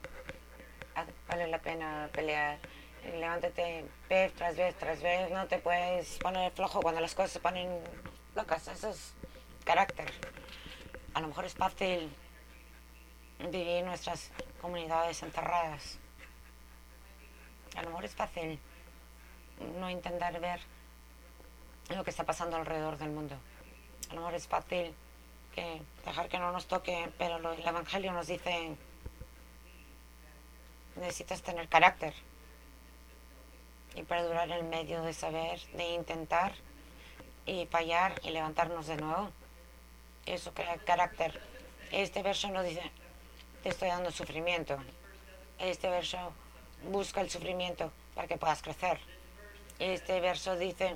vale 1.27 1.47
la 1.47 1.59
pena 1.59 2.09
pelear. 2.13 2.59
Levántate 3.03 3.85
vez 4.09 4.33
tras 4.33 4.55
vez 4.55 4.75
tras 4.75 5.01
vez. 5.01 5.29
No 5.29 5.47
te 5.47 5.59
puedes 5.59 6.17
poner 6.19 6.53
flojo 6.53 6.81
cuando 6.81 7.01
las 7.01 7.13
cosas 7.13 7.31
se 7.31 7.39
ponen 7.41 7.81
locas. 8.35 8.69
Eso 8.69 8.89
es 8.89 9.13
carácter. 9.65 10.11
A 11.13 11.19
lo 11.19 11.27
mejor 11.27 11.43
es 11.43 11.55
fácil 11.55 12.09
vivir 13.39 13.83
nuestras 13.83 14.31
comunidades 14.61 15.21
encerradas. 15.23 15.99
A 17.77 17.83
lo 17.83 17.89
mejor 17.89 18.05
es 18.05 18.15
fácil 18.15 18.59
no 19.79 19.89
intentar 19.89 20.39
ver 20.39 20.59
lo 21.89 22.03
que 22.03 22.09
está 22.09 22.25
pasando 22.25 22.57
alrededor 22.57 22.97
del 22.97 23.11
mundo. 23.11 23.37
A 24.09 24.13
lo 24.15 24.21
mejor 24.21 24.33
es 24.33 24.47
fácil 24.47 24.93
que 25.53 25.81
dejar 26.03 26.27
que 26.27 26.39
no 26.39 26.51
nos 26.51 26.65
toque, 26.67 27.09
pero 27.17 27.37
el 27.37 27.67
Evangelio 27.67 28.11
nos 28.13 28.27
dice, 28.27 28.75
necesitas 30.95 31.41
tener 31.43 31.69
carácter 31.69 32.13
y 33.95 34.03
perdurar 34.03 34.49
en 34.51 34.69
medio 34.69 35.03
de 35.03 35.13
saber, 35.13 35.59
de 35.73 35.89
intentar 35.93 36.53
y 37.45 37.67
fallar 37.67 38.19
y 38.23 38.31
levantarnos 38.31 38.87
de 38.87 38.97
nuevo. 38.97 39.29
Eso 40.25 40.51
crea 40.53 40.77
carácter. 40.77 41.41
Este 41.91 42.23
verso 42.23 42.49
no 42.49 42.63
dice, 42.63 42.91
te 43.61 43.69
estoy 43.69 43.89
dando 43.89 44.11
sufrimiento. 44.11 44.77
Este 45.59 45.89
verso 45.89 46.33
busca 46.83 47.21
el 47.21 47.29
sufrimiento 47.29 47.91
para 48.15 48.27
que 48.27 48.37
puedas 48.37 48.61
crecer. 48.61 48.99
Este 49.79 50.19
verso 50.21 50.57
dice, 50.57 50.95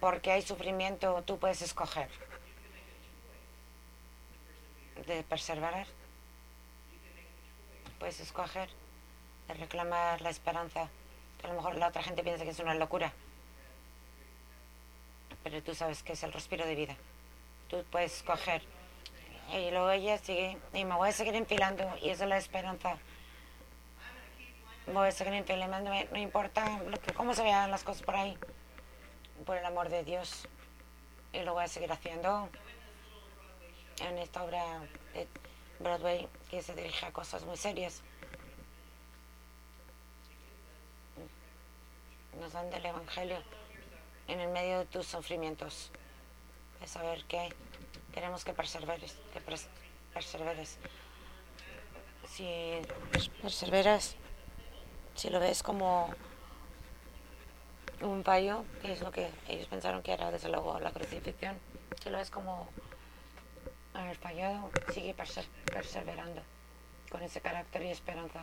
porque 0.00 0.32
hay 0.32 0.42
sufrimiento, 0.42 1.22
tú 1.26 1.38
puedes 1.38 1.62
escoger 1.62 2.08
de 5.06 5.22
perseverar. 5.22 5.86
Puedes 7.98 8.20
escoger 8.20 8.68
de 9.48 9.54
reclamar 9.54 10.20
la 10.20 10.30
esperanza, 10.30 10.88
a 11.42 11.48
lo 11.48 11.54
mejor 11.54 11.76
la 11.76 11.88
otra 11.88 12.02
gente 12.02 12.22
piensa 12.22 12.44
que 12.44 12.50
es 12.50 12.58
una 12.58 12.74
locura. 12.74 13.12
Pero 15.42 15.62
tú 15.62 15.74
sabes 15.74 16.02
que 16.02 16.12
es 16.12 16.22
el 16.22 16.32
respiro 16.32 16.66
de 16.66 16.74
vida. 16.74 16.96
Tú 17.68 17.84
puedes 17.90 18.16
escoger. 18.16 18.62
Y 19.52 19.70
luego 19.70 19.90
ella 19.90 20.18
sigue, 20.18 20.58
y 20.72 20.84
me 20.84 20.94
voy 20.94 21.08
a 21.08 21.12
seguir 21.12 21.34
enfilando, 21.34 21.84
y 22.00 22.10
esa 22.10 22.24
es 22.24 22.30
la 22.30 22.36
esperanza. 22.36 22.98
Voy 24.92 25.08
a 25.08 25.12
seguir 25.12 25.34
enfilándome, 25.34 26.08
no 26.10 26.18
importa 26.18 26.80
lo 26.80 26.98
que, 26.98 27.12
cómo 27.12 27.32
se 27.34 27.42
vean 27.42 27.70
las 27.70 27.84
cosas 27.84 28.02
por 28.02 28.16
ahí 28.16 28.36
por 29.44 29.56
el 29.56 29.64
amor 29.64 29.88
de 29.88 30.04
Dios. 30.04 30.48
Y 31.32 31.40
lo 31.40 31.54
voy 31.54 31.64
a 31.64 31.68
seguir 31.68 31.92
haciendo 31.92 32.48
en 34.00 34.18
esta 34.18 34.42
obra 34.42 34.64
de 35.14 35.28
Broadway 35.78 36.28
que 36.50 36.62
se 36.62 36.74
dirige 36.74 37.06
a 37.06 37.12
cosas 37.12 37.44
muy 37.44 37.56
serias. 37.56 38.02
nos 42.38 42.52
dan 42.52 42.70
del 42.70 42.86
Evangelio 42.86 43.36
en 44.26 44.40
el 44.40 44.48
medio 44.48 44.78
de 44.78 44.86
tus 44.86 45.06
sufrimientos. 45.06 45.90
Es 46.82 46.90
saber 46.90 47.24
que 47.24 47.50
queremos 48.12 48.44
que 48.44 48.54
perseveres, 48.54 49.16
que 49.32 49.40
perseveres. 50.14 50.78
Si 52.28 52.80
perseveras, 53.42 54.16
si 55.20 55.28
lo 55.28 55.38
ves 55.38 55.62
como 55.62 56.08
un 58.00 58.24
fallo, 58.24 58.64
que 58.80 58.92
es 58.92 59.02
lo 59.02 59.12
que 59.12 59.28
ellos 59.48 59.68
pensaron 59.68 60.02
que 60.02 60.14
era 60.14 60.30
desde 60.30 60.48
luego 60.48 60.80
la 60.80 60.92
crucifixión, 60.92 61.58
si 62.02 62.08
lo 62.08 62.16
ves 62.16 62.30
como 62.30 62.70
haber 63.92 64.16
fallado, 64.16 64.70
sigue 64.94 65.14
perseverando 65.14 66.40
con 67.10 67.22
ese 67.22 67.42
carácter 67.42 67.82
y 67.82 67.90
esperanza. 67.90 68.40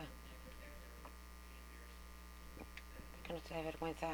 Que 3.26 3.32
no 3.32 3.40
te 3.40 3.54
dé 3.54 3.62
vergüenza. 3.64 4.10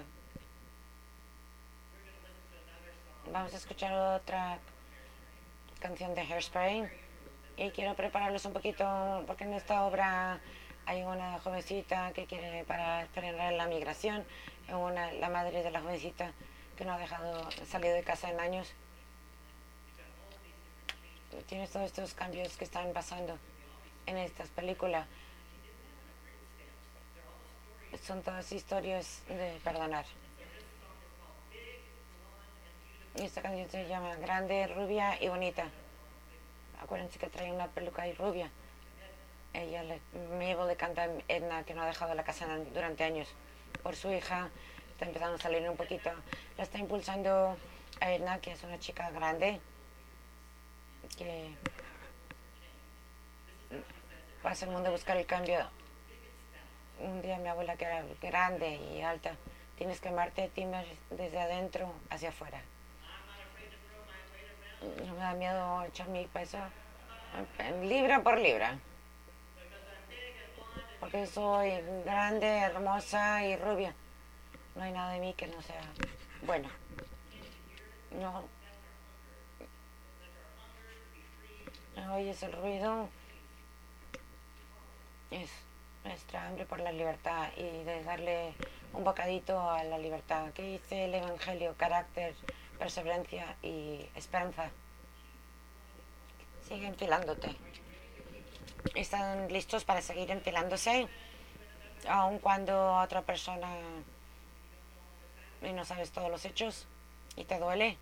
Vamos 3.30 3.52
a 3.52 3.56
escuchar 3.58 3.92
otra 3.92 4.58
canción 5.80 6.14
de 6.14 6.22
Hairspray 6.22 6.88
y 7.58 7.70
quiero 7.72 7.94
prepararlos 7.94 8.46
un 8.46 8.54
poquito 8.54 9.22
porque 9.26 9.44
en 9.44 9.52
esta 9.52 9.84
obra 9.84 10.40
hay 10.86 11.02
una 11.02 11.38
jovencita 11.40 12.12
que 12.12 12.26
quiere 12.26 12.64
para 12.64 13.06
frenar 13.14 13.52
la 13.54 13.66
migración, 13.66 14.24
una, 14.68 15.12
la 15.12 15.28
madre 15.28 15.62
de 15.62 15.70
la 15.70 15.80
jovencita 15.80 16.32
que 16.76 16.84
no 16.84 16.92
ha 16.92 16.98
dejado 16.98 17.48
salido 17.66 17.94
de 17.94 18.02
casa 18.02 18.30
en 18.30 18.40
años. 18.40 18.72
Tienes 21.46 21.70
todos 21.70 21.86
estos 21.86 22.14
cambios 22.14 22.56
que 22.56 22.64
están 22.64 22.92
pasando 22.92 23.38
en 24.06 24.16
estas 24.18 24.48
películas. 24.48 25.06
Son 28.02 28.22
todas 28.22 28.50
historias 28.52 29.22
de 29.28 29.58
perdonar. 29.62 30.04
Y 33.16 33.22
esta 33.22 33.42
canción 33.42 33.68
se 33.70 33.86
llama 33.88 34.16
Grande, 34.16 34.66
Rubia 34.66 35.20
y 35.22 35.28
Bonita. 35.28 35.68
Acuérdense 36.80 37.18
que 37.18 37.28
trae 37.28 37.52
una 37.52 37.68
peluca 37.68 38.06
y 38.08 38.12
rubia. 38.12 38.50
Ella 39.54 39.84
le, 39.84 40.00
llevo 40.38 40.66
de 40.66 40.76
cantar 40.76 41.10
Edna, 41.28 41.64
que 41.64 41.74
no 41.74 41.82
ha 41.82 41.86
dejado 41.86 42.14
la 42.14 42.24
casa 42.24 42.46
durante 42.74 43.04
años. 43.04 43.28
Por 43.82 43.94
su 43.94 44.12
hija, 44.12 44.50
está 44.90 45.06
empezando 45.06 45.36
a 45.36 45.38
salir 45.38 45.68
un 45.68 45.76
poquito. 45.76 46.10
La 46.58 46.64
está 46.64 46.78
impulsando 46.78 47.56
a 48.00 48.12
Edna, 48.12 48.40
que 48.40 48.52
es 48.52 48.62
una 48.64 48.78
chica 48.78 49.10
grande, 49.10 49.60
que 51.16 51.54
pasa 54.42 54.66
el 54.66 54.72
mundo 54.72 54.88
a 54.88 54.92
buscar 54.92 55.16
el 55.16 55.26
cambio. 55.26 55.70
Un 56.98 57.22
día 57.22 57.38
mi 57.38 57.48
abuela, 57.48 57.76
que 57.76 57.84
era 57.84 58.04
grande 58.20 58.74
y 58.74 59.02
alta, 59.02 59.36
tienes 59.76 60.00
que 60.00 60.08
amarte 60.08 60.42
a 60.42 61.14
desde 61.14 61.38
adentro 61.40 61.92
hacia 62.10 62.30
afuera. 62.30 62.60
No 65.06 65.14
me 65.14 65.20
da 65.20 65.34
miedo 65.34 65.84
echar 65.84 66.08
mi 66.08 66.26
peso 66.26 66.58
libra 67.82 68.22
por 68.22 68.38
libra. 68.38 68.78
Porque 71.04 71.26
soy 71.26 71.70
grande, 72.06 72.46
hermosa 72.46 73.44
y 73.44 73.56
rubia. 73.56 73.94
No 74.74 74.84
hay 74.84 74.90
nada 74.90 75.12
de 75.12 75.20
mí 75.20 75.34
que 75.34 75.46
no 75.46 75.60
sea 75.60 75.82
bueno. 76.46 76.70
No. 78.12 78.42
oyes 82.14 82.42
el 82.42 82.52
ruido 82.52 83.10
es 85.30 85.50
nuestra 86.04 86.46
hambre 86.46 86.64
por 86.64 86.80
la 86.80 86.90
libertad 86.90 87.50
y 87.54 87.84
de 87.84 88.02
darle 88.04 88.54
un 88.94 89.04
bocadito 89.04 89.60
a 89.60 89.84
la 89.84 89.98
libertad. 89.98 90.52
¿Qué 90.54 90.62
dice 90.62 91.04
el 91.04 91.14
Evangelio? 91.16 91.74
Carácter, 91.76 92.34
perseverancia 92.78 93.56
y 93.62 94.08
esperanza. 94.14 94.70
Sigue 96.66 96.86
enfilándote. 96.86 97.54
Están 98.94 99.48
listos 99.52 99.84
para 99.84 100.02
seguir 100.02 100.30
enfilándose, 100.30 101.08
aun 102.08 102.38
cuando 102.38 102.96
otra 102.96 103.22
persona 103.22 103.68
y 105.62 105.72
no 105.72 105.84
sabes 105.84 106.12
todos 106.12 106.30
los 106.30 106.44
hechos 106.44 106.86
y 107.36 107.44
te 107.44 107.58
duele 107.58 107.96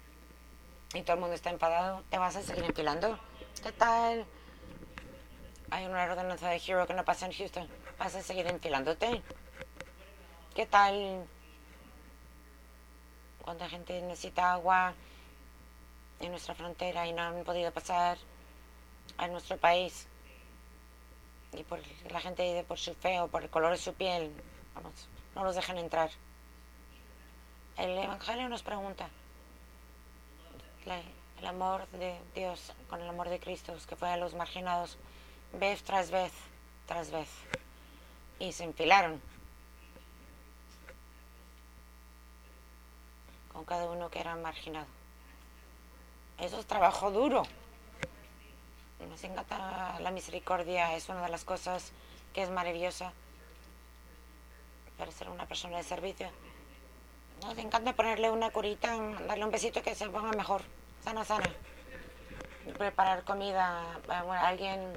y 0.95 1.03
todo 1.03 1.15
el 1.15 1.21
mundo 1.21 1.35
está 1.35 1.51
enfadado, 1.51 2.03
¿te 2.11 2.19
vas 2.19 2.37
a 2.37 2.43
seguir 2.43 2.65
enfilando? 2.65 3.19
¿Qué 3.63 3.73
tal? 3.73 4.27
hay 5.73 5.87
una 5.87 6.05
ordenanza 6.05 6.51
de 6.51 6.57
Hero 6.57 6.87
que 6.87 6.93
no 6.93 7.03
pasa 7.03 7.25
en 7.25 7.33
Houston, 7.33 7.67
vas 7.99 8.15
a 8.15 8.21
seguir 8.21 8.47
enfilándote. 8.47 9.23
¿Qué 10.55 10.67
tal 10.67 11.27
cuando 13.41 13.65
la 13.65 13.71
gente 13.71 13.99
necesita 14.03 14.53
agua 14.53 14.93
en 16.21 16.31
nuestra 16.31 16.55
frontera 16.55 17.07
y 17.07 17.15
no 17.15 17.23
han 17.23 17.43
podido 17.43 17.73
pasar 17.73 18.19
a 19.17 19.29
nuestro 19.29 19.57
país? 19.57 20.07
Y 21.53 21.65
por 21.65 21.81
la 22.11 22.21
gente 22.21 22.65
por 22.67 22.79
su 22.79 22.95
fe 22.95 23.21
o 23.21 23.29
por 23.29 23.43
el 23.43 23.51
color 23.51 23.73
de 23.73 23.79
su 23.79 23.93
piel, 23.95 24.33
vamos, 24.75 25.09
no 25.35 25.45
los 25.45 25.55
dejan 25.55 25.79
entrar. 25.79 26.11
El 27.77 27.99
Evangelio 27.99 28.49
nos 28.49 28.63
pregunta 28.63 29.09
el 31.39 31.47
amor 31.47 31.87
de 31.89 32.19
Dios 32.35 32.73
con 32.89 33.01
el 33.01 33.09
amor 33.09 33.29
de 33.29 33.39
Cristo, 33.39 33.75
que 33.89 33.97
fue 33.97 34.11
a 34.11 34.17
los 34.17 34.35
marginados 34.35 34.97
vez 35.53 35.83
tras 35.83 36.11
vez, 36.11 36.33
tras 36.87 37.11
vez. 37.11 37.29
Y 38.39 38.53
se 38.53 38.65
enfilaron. 38.65 39.21
Con 43.53 43.65
cada 43.65 43.85
uno 43.87 44.11
que 44.11 44.21
era 44.21 44.35
marginado. 44.37 44.87
Eso 46.39 46.59
es 46.59 46.67
trabajo 46.67 47.11
duro. 47.11 47.45
Nos 49.09 49.25
encanta 49.25 49.99
la 50.01 50.11
misericordia, 50.11 50.95
es 50.97 51.09
una 51.09 51.23
de 51.23 51.29
las 51.29 51.45
cosas 51.45 51.93
que 52.33 52.43
es 52.43 52.51
maravillosa 52.51 53.13
para 54.99 55.11
ser 55.13 55.29
una 55.29 55.47
persona 55.47 55.79
de 55.79 55.83
servicio. 55.83 56.31
Nos 57.43 57.59
encanta 57.59 57.95
ponerle 57.95 58.31
una 58.31 58.51
curita, 58.51 58.97
darle 59.27 59.45
un 59.45 59.51
besito 59.51 59.83
que 59.83 59.95
se 59.95 60.09
ponga 60.09 60.33
mejor, 60.33 60.63
sana, 61.03 61.25
sana. 61.25 61.51
Preparar 62.79 63.25
comida 63.25 63.99
a 64.09 64.49
alguien 64.49 64.93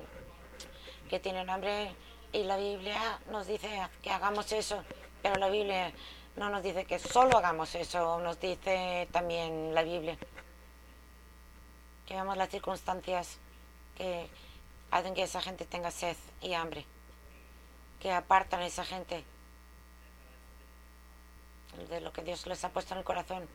que 1.09 1.19
tienen 1.19 1.49
hambre 1.49 1.95
y 2.31 2.43
la 2.43 2.57
Biblia 2.57 3.19
nos 3.31 3.47
dice 3.47 3.87
que 4.01 4.11
hagamos 4.11 4.51
eso, 4.51 4.83
pero 5.21 5.35
la 5.35 5.49
Biblia 5.49 5.91
no 6.35 6.49
nos 6.49 6.61
dice 6.63 6.85
que 6.85 6.99
solo 6.99 7.37
hagamos 7.37 7.73
eso, 7.75 8.19
nos 8.19 8.39
dice 8.39 9.07
también 9.11 9.73
la 9.73 9.83
Biblia 9.83 10.17
que 12.05 12.13
veamos 12.13 12.37
las 12.37 12.49
circunstancias 12.49 13.39
que 13.95 14.29
hacen 14.91 15.13
que 15.13 15.23
esa 15.23 15.41
gente 15.41 15.65
tenga 15.65 15.91
sed 15.91 16.17
y 16.41 16.53
hambre, 16.53 16.85
que 17.99 18.11
apartan 18.11 18.61
a 18.61 18.65
esa 18.65 18.85
gente 18.85 19.23
de 21.89 22.01
lo 22.01 22.13
que 22.13 22.23
Dios 22.23 22.45
les 22.47 22.63
ha 22.63 22.69
puesto 22.69 22.93
en 22.93 22.99
el 22.99 23.03
corazón. 23.03 23.47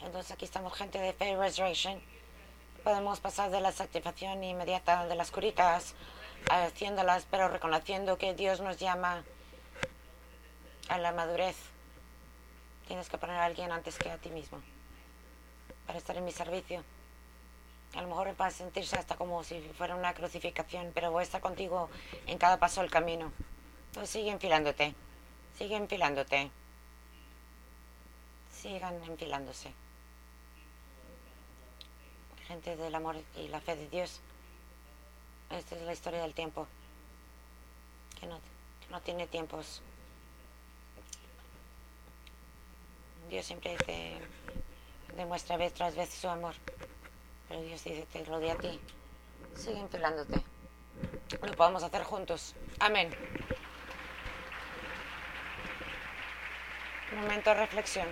Entonces 0.00 0.32
aquí 0.32 0.44
estamos 0.44 0.74
gente 0.74 0.98
de 0.98 1.12
Faith 1.12 1.38
Resurrection 1.38 2.00
podemos 2.80 3.20
pasar 3.20 3.50
de 3.50 3.60
la 3.60 3.72
satisfacción 3.72 4.42
inmediata 4.42 5.06
de 5.06 5.14
las 5.14 5.30
curitas 5.30 5.94
haciéndolas, 6.50 7.26
pero 7.30 7.48
reconociendo 7.48 8.16
que 8.16 8.34
Dios 8.34 8.60
nos 8.60 8.78
llama 8.78 9.22
a 10.88 10.98
la 10.98 11.12
madurez. 11.12 11.56
Tienes 12.88 13.08
que 13.08 13.18
poner 13.18 13.36
a 13.36 13.44
alguien 13.44 13.70
antes 13.70 13.96
que 13.98 14.10
a 14.10 14.18
ti 14.18 14.30
mismo 14.30 14.60
para 15.86 15.98
estar 15.98 16.16
en 16.16 16.24
mi 16.24 16.32
servicio. 16.32 16.82
A 17.94 18.02
lo 18.02 18.08
mejor 18.08 18.32
para 18.34 18.50
sentirse 18.50 18.96
hasta 18.96 19.16
como 19.16 19.42
si 19.42 19.60
fuera 19.76 19.96
una 19.96 20.14
crucificación, 20.14 20.92
pero 20.94 21.10
voy 21.10 21.20
a 21.20 21.24
estar 21.24 21.40
contigo 21.40 21.90
en 22.26 22.38
cada 22.38 22.58
paso 22.58 22.80
del 22.80 22.90
camino. 22.90 23.32
Entonces 23.88 24.10
sigue 24.10 24.30
enfilándote, 24.30 24.94
sigue 25.58 25.76
enfilándote. 25.76 26.50
Sigan 28.52 29.02
enfilándose 29.04 29.72
gente 32.50 32.74
del 32.76 32.92
amor 32.96 33.14
y 33.36 33.46
la 33.46 33.60
fe 33.60 33.76
de 33.76 33.88
Dios. 33.88 34.20
Esta 35.50 35.76
es 35.76 35.82
la 35.82 35.92
historia 35.92 36.20
del 36.22 36.34
tiempo, 36.34 36.66
que 38.18 38.26
no, 38.26 38.40
no 38.90 39.00
tiene 39.02 39.28
tiempos. 39.28 39.82
Dios 43.28 43.46
siempre 43.46 43.76
dice, 43.76 44.18
demuestra 45.16 45.56
vez 45.56 45.72
tras 45.74 45.94
vez 45.94 46.10
su 46.10 46.28
amor, 46.28 46.54
pero 47.50 47.62
Dios 47.62 47.82
dice, 47.82 48.06
te 48.12 48.24
lo 48.26 48.38
di 48.38 48.48
a 48.48 48.54
ti. 48.54 48.80
Sigue 49.56 49.80
empelándote. 49.80 50.40
Lo 51.42 51.52
podemos 51.54 51.82
hacer 51.82 52.04
juntos. 52.04 52.54
Amén. 52.78 53.10
Momento 57.12 57.50
de 57.50 57.56
reflexión. 57.56 58.06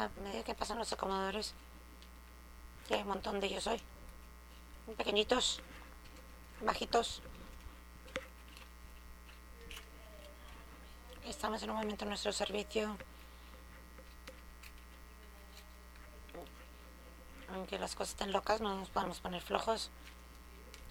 medida 0.23 0.43
que 0.43 0.53
pasan 0.53 0.77
los 0.77 0.91
acomodadores, 0.93 1.53
hay 2.89 3.01
un 3.01 3.07
montón 3.07 3.39
de 3.39 3.47
ellos 3.47 3.67
hoy. 3.67 3.81
Pequeñitos, 4.97 5.61
bajitos. 6.61 7.21
Estamos 11.25 11.63
en 11.63 11.69
un 11.69 11.77
momento 11.77 12.03
en 12.03 12.09
nuestro 12.09 12.33
servicio. 12.33 12.97
Aunque 17.53 17.79
las 17.79 17.95
cosas 17.95 18.09
estén 18.09 18.31
locas, 18.31 18.59
no 18.59 18.75
nos 18.75 18.89
podemos 18.89 19.19
poner 19.19 19.41
flojos. 19.41 19.89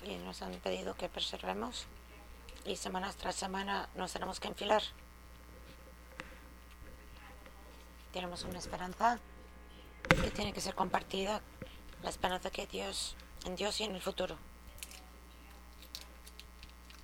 Y 0.04 0.16
nos 0.16 0.40
han 0.40 0.54
pedido 0.54 0.94
que 0.94 1.08
preservemos. 1.08 1.86
Y 2.64 2.76
semana 2.76 3.12
tras 3.12 3.36
semana 3.36 3.88
nos 3.94 4.12
tenemos 4.12 4.40
que 4.40 4.48
enfilar. 4.48 4.82
Tenemos 8.12 8.42
una 8.44 8.58
esperanza 8.58 9.18
que 10.08 10.30
tiene 10.30 10.52
que 10.52 10.60
ser 10.60 10.74
compartida. 10.74 11.40
La 12.02 12.10
esperanza 12.10 12.50
que 12.50 12.66
Dios, 12.66 13.14
en 13.44 13.56
Dios 13.56 13.80
y 13.80 13.84
en 13.84 13.94
el 13.94 14.00
futuro. 14.00 14.36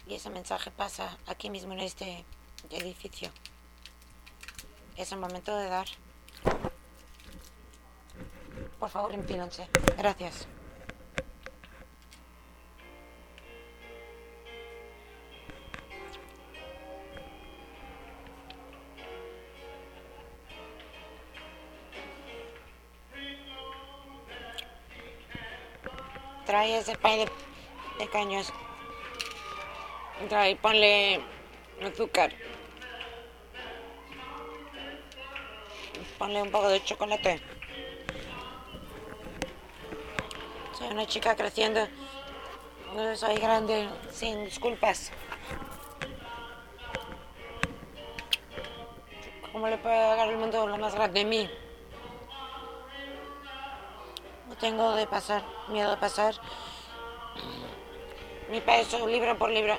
Y 0.06 0.14
ese 0.14 0.30
mensaje 0.30 0.70
pasa 0.70 1.18
aquí 1.26 1.50
mismo 1.50 1.72
en 1.72 1.80
este 1.80 2.24
edificio. 2.70 3.30
Es 4.96 5.12
el 5.12 5.18
momento 5.18 5.56
de 5.56 5.68
dar. 5.68 5.86
Por 8.78 8.90
favor, 8.90 9.12
empínense. 9.12 9.68
Gracias. 9.98 10.46
Trae 26.46 26.78
ese 26.78 26.96
pay 26.96 27.18
de, 27.18 27.28
de 27.98 28.09
caños. 28.09 28.52
Trae, 30.28 30.54
ponle 30.56 31.20
azúcar. 31.82 32.32
Ponle 36.18 36.40
un 36.42 36.50
poco 36.50 36.68
de 36.68 36.82
chocolate. 36.85 37.42
Soy 40.78 40.88
una 40.88 41.06
chica 41.06 41.35
creciendo. 41.35 41.87
Soy 43.16 43.37
grande, 43.37 43.88
sin 44.12 44.44
disculpas. 44.44 45.11
¿Cómo 49.52 49.68
le 49.68 49.78
puede 49.78 50.16
dar 50.16 50.28
el 50.28 50.37
mundo 50.37 50.66
lo 50.66 50.78
más 50.78 50.94
grande 50.94 51.20
de 51.20 51.24
mí? 51.26 51.50
No 54.48 54.56
tengo 54.56 54.94
de 54.94 55.06
pasar, 55.06 55.42
miedo 55.68 55.90
de 55.90 55.96
pasar 55.96 56.35
mi 58.50 58.61
peso 58.61 59.07
libra 59.07 59.35
por 59.35 59.50
libra. 59.50 59.79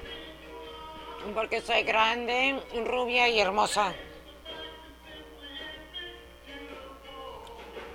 Porque 1.33 1.61
soy 1.61 1.83
grande, 1.83 2.61
rubia 2.85 3.27
y 3.27 3.39
hermosa. 3.39 3.93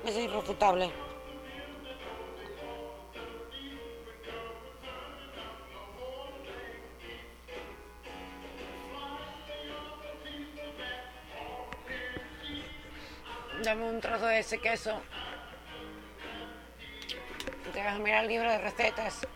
Es 0.04 0.16
irrefutable. 0.16 0.90
Dame 13.62 13.84
un 13.84 14.00
trozo 14.00 14.26
de 14.26 14.40
ese 14.40 14.58
queso. 14.58 15.00
Vas 17.84 17.96
a 17.96 17.98
mirar 17.98 18.22
el 18.22 18.28
libro 18.28 18.48
de 18.48 18.58
recetas. 18.58 19.26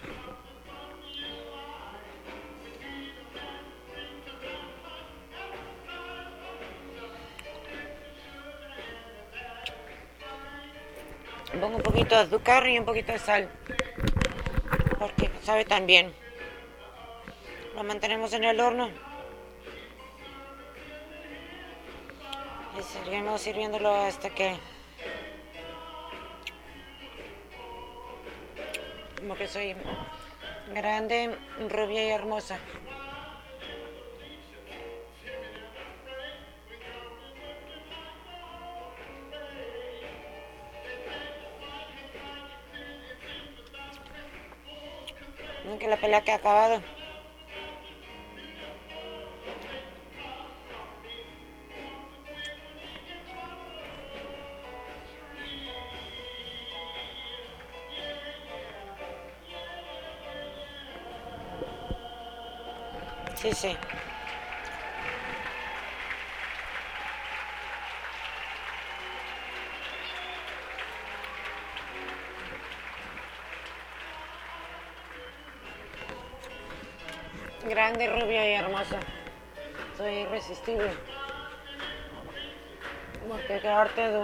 Pongo 11.61 11.77
un 11.77 11.83
poquito 11.83 12.15
de 12.15 12.21
azúcar 12.21 12.69
y 12.69 12.79
un 12.79 12.85
poquito 12.85 13.13
de 13.13 13.19
sal. 13.19 13.49
Porque 15.01 15.29
sabe 15.43 15.65
tan 15.65 15.87
bien. 15.87 16.15
Lo 17.75 17.83
mantenemos 17.83 18.33
en 18.33 18.45
el 18.45 18.61
horno. 18.61 18.91
Y 22.79 22.83
seguimos 22.83 23.41
sirviéndolo 23.41 23.93
hasta 23.93 24.31
que... 24.31 24.76
Como 29.27 29.37
que 29.37 29.49
soy 29.49 29.75
grande, 30.73 31.37
rubia 31.69 32.05
y 32.05 32.11
hermosa. 32.11 32.61
que 45.81 45.89
la 45.89 45.97
pelea 45.97 46.21
que 46.23 46.31
ha 46.31 46.37
acabado. 46.37 46.81
Sí, 63.57 63.75
grande, 77.67 78.09
rubia 78.09 78.51
y 78.51 78.53
hermosa. 78.53 78.99
Soy 79.97 80.13
irresistible. 80.17 80.91
Porque 83.27 83.59
quedarte 83.61 84.03
de. 84.03 84.19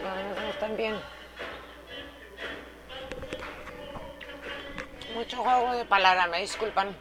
No 0.00 0.50
están 0.50 0.76
bien. 0.78 1.15
Mucho 5.16 5.38
juego 5.38 5.72
de 5.72 5.86
palabras, 5.86 6.28
me 6.28 6.42
disculpan. 6.42 6.94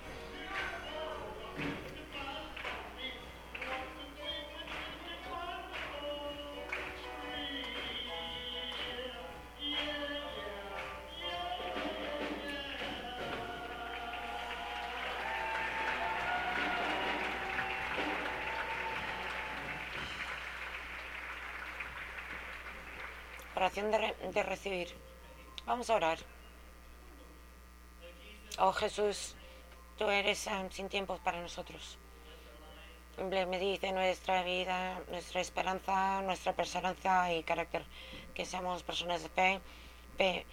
Oración 23.56 23.92
de, 23.92 24.16
de 24.32 24.44
recibir. 24.44 24.88
Vamos 25.66 25.90
a 25.90 25.96
orar. 25.96 26.35
Oh 28.58 28.72
Jesús, 28.74 29.36
tú 29.98 30.10
eres 30.10 30.48
um, 30.48 30.70
sin 30.70 30.90
tiempos 30.90 31.20
para 31.20 31.42
nosotros. 31.42 31.98
Me 33.18 33.60
dice 33.60 33.92
nuestra 33.92 34.44
vida, 34.44 35.02
nuestra 35.10 35.42
esperanza, 35.42 36.22
nuestra 36.22 36.54
perseverancia 36.54 37.34
y 37.34 37.44
carácter. 37.44 37.86
Que 38.34 38.46
seamos 38.46 38.84
personas 38.84 39.24
de 39.24 39.30
fe, 39.30 39.62
fe 40.18 40.46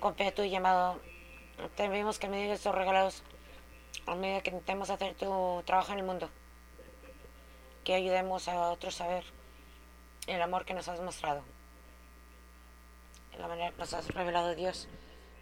con 0.00 0.14
fe 0.14 0.32
tu 0.32 0.44
llamado. 0.44 1.00
Tenemos 1.76 2.18
que 2.18 2.28
medir 2.28 2.50
estos 2.50 2.74
regalos 2.74 3.22
a 4.06 4.14
medida 4.14 4.40
que 4.42 4.50
intentemos 4.50 4.90
hacer 4.90 5.14
tu 5.14 5.62
trabajo 5.66 5.92
en 5.92 5.98
el 5.98 6.04
mundo. 6.04 6.30
Que 7.84 7.94
ayudemos 7.94 8.48
a 8.48 8.70
otros 8.70 9.00
a 9.00 9.08
ver 9.08 9.24
el 10.26 10.40
amor 10.40 10.64
que 10.64 10.74
nos 10.74 10.88
has 10.88 11.00
mostrado 11.00 11.44
la 13.38 13.48
manera 13.48 13.70
que 13.70 13.78
nos 13.78 13.94
has 13.94 14.08
revelado 14.08 14.54
Dios. 14.54 14.88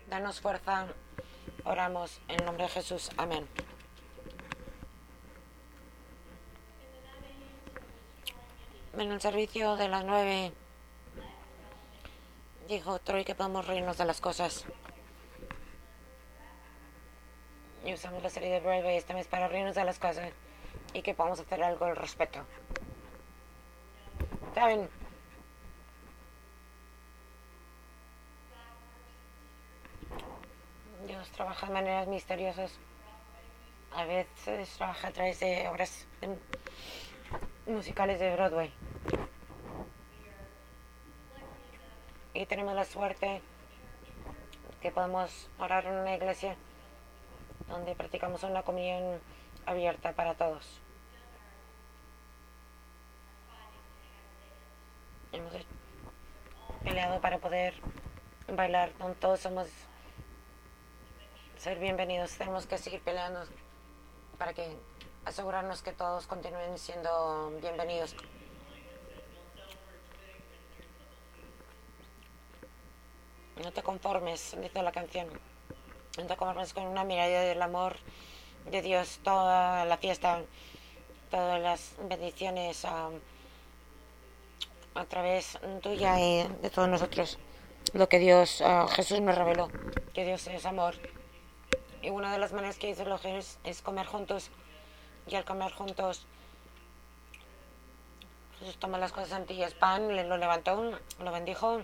Danos 0.08 0.40
fuerza. 0.40 0.86
Oramos 1.64 2.20
en 2.28 2.40
el 2.40 2.46
nombre 2.46 2.64
de 2.64 2.70
Jesús. 2.70 3.10
Amén. 3.16 3.46
En 8.94 9.12
el 9.12 9.20
servicio 9.20 9.76
de 9.76 9.88
las 9.88 10.04
nueve 10.04 10.52
dijo 12.68 12.98
Troy 12.98 13.24
que 13.24 13.34
podemos 13.34 13.66
reírnos 13.66 13.98
de 13.98 14.04
las 14.04 14.20
cosas. 14.20 14.64
Y 17.84 17.94
usamos 17.94 18.22
la 18.22 18.30
serie 18.30 18.50
de 18.50 18.60
Brave 18.60 18.96
este 18.96 19.14
mes 19.14 19.26
para 19.26 19.48
reírnos 19.48 19.74
de 19.74 19.84
las 19.84 19.98
cosas 19.98 20.30
y 20.92 21.02
que 21.02 21.14
podamos 21.14 21.40
hacer 21.40 21.62
algo 21.62 21.84
al 21.84 21.96
respecto. 21.96 22.40
¿Saben? 24.54 24.88
Dios 31.10 31.28
trabaja 31.30 31.66
de 31.66 31.72
maneras 31.72 32.06
misteriosas. 32.06 32.78
A 33.96 34.04
veces 34.04 34.68
trabaja 34.76 35.08
a 35.08 35.10
través 35.10 35.40
de 35.40 35.66
obras 35.66 36.06
musicales 37.66 38.20
de 38.20 38.32
Broadway. 38.32 38.72
Y 42.32 42.46
tenemos 42.46 42.76
la 42.76 42.84
suerte 42.84 43.42
que 44.80 44.92
podemos 44.92 45.50
orar 45.58 45.84
en 45.86 45.94
una 45.94 46.14
iglesia 46.14 46.54
donde 47.66 47.96
practicamos 47.96 48.44
una 48.44 48.62
comunión 48.62 49.20
abierta 49.66 50.12
para 50.12 50.34
todos. 50.34 50.80
Hemos 55.32 55.52
peleado 56.84 57.20
para 57.20 57.38
poder 57.38 57.74
bailar, 58.46 58.92
todos 59.18 59.40
somos 59.40 59.66
ser 61.60 61.78
bienvenidos. 61.78 62.38
Tenemos 62.38 62.66
que 62.66 62.78
seguir 62.78 63.02
peleando 63.02 63.40
para 64.38 64.54
que 64.54 64.78
asegurarnos 65.26 65.82
que 65.82 65.92
todos 65.92 66.26
continúen 66.26 66.78
siendo 66.78 67.52
bienvenidos. 67.60 68.16
No 73.62 73.70
te 73.72 73.82
conformes, 73.82 74.56
dice 74.58 74.82
la 74.82 74.90
canción. 74.90 75.28
No 76.16 76.26
te 76.26 76.34
conformes 76.34 76.72
con 76.72 76.86
una 76.86 77.04
mirada 77.04 77.42
del 77.42 77.60
amor 77.60 77.96
de 78.70 78.80
Dios, 78.80 79.20
toda 79.22 79.84
la 79.84 79.98
fiesta, 79.98 80.40
todas 81.30 81.60
las 81.60 81.94
bendiciones 82.08 82.86
a, 82.86 83.10
a 84.94 85.04
través 85.04 85.58
tuya 85.82 86.18
y 86.18 86.48
de 86.62 86.70
todos 86.70 86.88
nosotros. 86.88 87.38
Lo 87.92 88.08
que 88.08 88.18
Dios, 88.18 88.64
Jesús 88.92 89.20
nos 89.20 89.36
reveló, 89.36 89.68
que 90.14 90.24
Dios 90.24 90.46
es 90.46 90.64
amor. 90.64 90.94
Y 92.02 92.10
una 92.10 92.32
de 92.32 92.38
las 92.38 92.52
maneras 92.52 92.78
que 92.78 92.90
hizo 92.90 93.04
los 93.04 93.24
es, 93.24 93.58
es 93.64 93.82
comer 93.82 94.06
juntos. 94.06 94.50
Y 95.26 95.34
al 95.34 95.44
comer 95.44 95.72
juntos, 95.72 96.26
Jesús 98.58 98.78
tomó 98.78 98.98
las 98.98 99.12
cosas 99.12 99.32
antiguas, 99.32 99.74
pan, 99.74 100.14
lo 100.28 100.36
levantó, 100.36 100.98
lo 101.18 101.32
bendijo, 101.32 101.82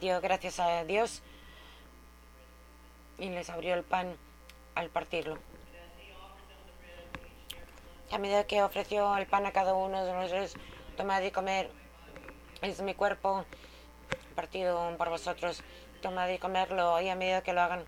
dio 0.00 0.20
gracias 0.20 0.60
a 0.60 0.84
Dios 0.84 1.22
y 3.18 3.28
les 3.28 3.50
abrió 3.50 3.74
el 3.74 3.82
pan 3.82 4.16
al 4.74 4.88
partirlo. 4.88 5.38
A 8.10 8.18
medida 8.18 8.46
que 8.46 8.62
ofreció 8.62 9.16
el 9.16 9.26
pan 9.26 9.44
a 9.44 9.52
cada 9.52 9.74
uno 9.74 10.04
de 10.04 10.12
nosotros, 10.12 10.54
tomad 10.96 11.20
y 11.22 11.30
comer, 11.30 11.70
es 12.62 12.80
mi 12.80 12.94
cuerpo 12.94 13.44
partido 14.34 14.94
por 14.96 15.10
vosotros, 15.10 15.62
tomad 16.00 16.28
y 16.30 16.38
comerlo, 16.38 17.00
y 17.02 17.08
a 17.10 17.14
medida 17.14 17.42
que 17.42 17.52
lo 17.52 17.60
hagan, 17.60 17.84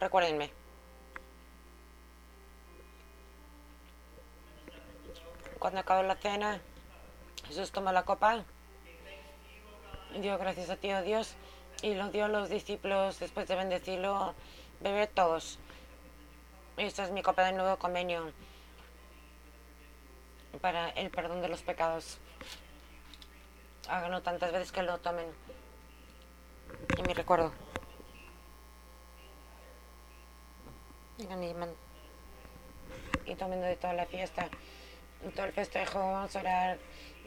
recuérdenme. 0.00 0.50
Cuando 5.58 5.80
acabó 5.80 6.02
la 6.02 6.16
cena, 6.16 6.60
Jesús 7.46 7.72
tomó 7.72 7.90
la 7.90 8.04
copa, 8.04 8.44
dio 10.20 10.38
gracias 10.38 10.70
a 10.70 10.76
ti, 10.76 10.92
oh 10.92 11.02
Dios, 11.02 11.34
y 11.82 11.94
lo 11.94 12.10
dio 12.10 12.26
a 12.26 12.28
los 12.28 12.48
discípulos 12.48 13.18
después 13.18 13.48
de 13.48 13.56
bendecirlo, 13.56 14.34
beber 14.80 15.08
todos. 15.08 15.58
Esta 16.76 17.04
es 17.04 17.10
mi 17.10 17.22
copa 17.22 17.44
de 17.44 17.52
nuevo 17.52 17.76
convenio 17.76 18.32
para 20.60 20.90
el 20.90 21.10
perdón 21.10 21.42
de 21.42 21.48
los 21.48 21.62
pecados. 21.62 22.18
Háganlo 23.88 24.22
tantas 24.22 24.52
veces 24.52 24.70
que 24.70 24.82
lo 24.82 24.98
tomen. 24.98 25.26
Y 26.96 27.02
me 27.02 27.14
recuerdo. 27.14 27.52
Y 33.26 33.34
tomen 33.34 33.60
de 33.60 33.76
toda 33.76 33.92
la 33.92 34.06
fiesta, 34.06 34.48
todo 35.34 35.46
el 35.46 35.52
festejo, 35.52 35.98
vamos 35.98 36.34
a 36.36 36.40
orar. 36.40 36.78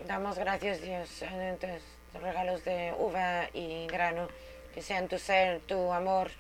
Damos 0.07 0.37
gracias, 0.37 0.81
Dios, 0.81 1.21
entonces, 1.21 1.83
regalos 2.13 2.63
de 2.63 2.93
uva 2.97 3.49
y 3.53 3.87
grano, 3.87 4.29
que 4.73 4.81
sean 4.81 5.07
tu 5.07 5.19
ser, 5.19 5.59
tu 5.61 5.91
amor, 5.91 6.31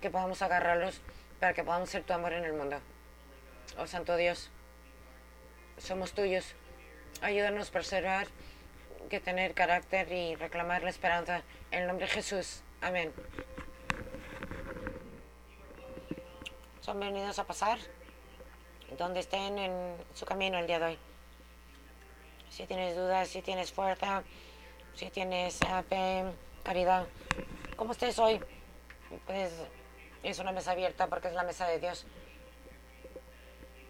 que 0.00 0.10
podamos 0.10 0.42
agarrarlos 0.42 1.00
para 1.40 1.54
que 1.54 1.64
podamos 1.64 1.88
ser 1.88 2.04
tu 2.04 2.12
amor 2.12 2.34
en 2.34 2.44
el 2.44 2.52
mundo. 2.52 2.78
Oh 3.78 3.86
Santo 3.86 4.16
Dios, 4.16 4.50
somos 5.78 6.12
tuyos. 6.12 6.54
Ayúdanos 7.22 7.70
a 7.70 7.72
preservar, 7.72 8.26
que 9.08 9.18
tener 9.18 9.54
carácter 9.54 10.12
y 10.12 10.36
reclamar 10.36 10.82
la 10.82 10.90
esperanza. 10.90 11.42
En 11.70 11.82
el 11.82 11.88
nombre 11.88 12.06
de 12.06 12.12
Jesús. 12.12 12.62
Amén. 12.80 13.12
Son 16.82 16.98
bienvenidos 16.98 17.38
a 17.38 17.44
pasar 17.44 17.78
donde 18.98 19.20
estén 19.20 19.56
en 19.56 19.96
su 20.14 20.26
camino 20.26 20.58
el 20.58 20.66
día 20.66 20.80
de 20.80 20.86
hoy. 20.86 20.98
Si 22.50 22.66
tienes 22.66 22.96
dudas, 22.96 23.28
si 23.28 23.40
tienes 23.40 23.72
fuerza, 23.72 24.24
si 24.92 25.08
tienes 25.10 25.60
fe, 25.88 26.24
caridad, 26.64 27.06
como 27.76 27.92
estés 27.92 28.18
hoy, 28.18 28.40
pues 29.26 29.52
es 30.24 30.38
una 30.40 30.50
mesa 30.50 30.72
abierta 30.72 31.06
porque 31.06 31.28
es 31.28 31.34
la 31.34 31.44
mesa 31.44 31.68
de 31.68 31.78
Dios, 31.78 32.04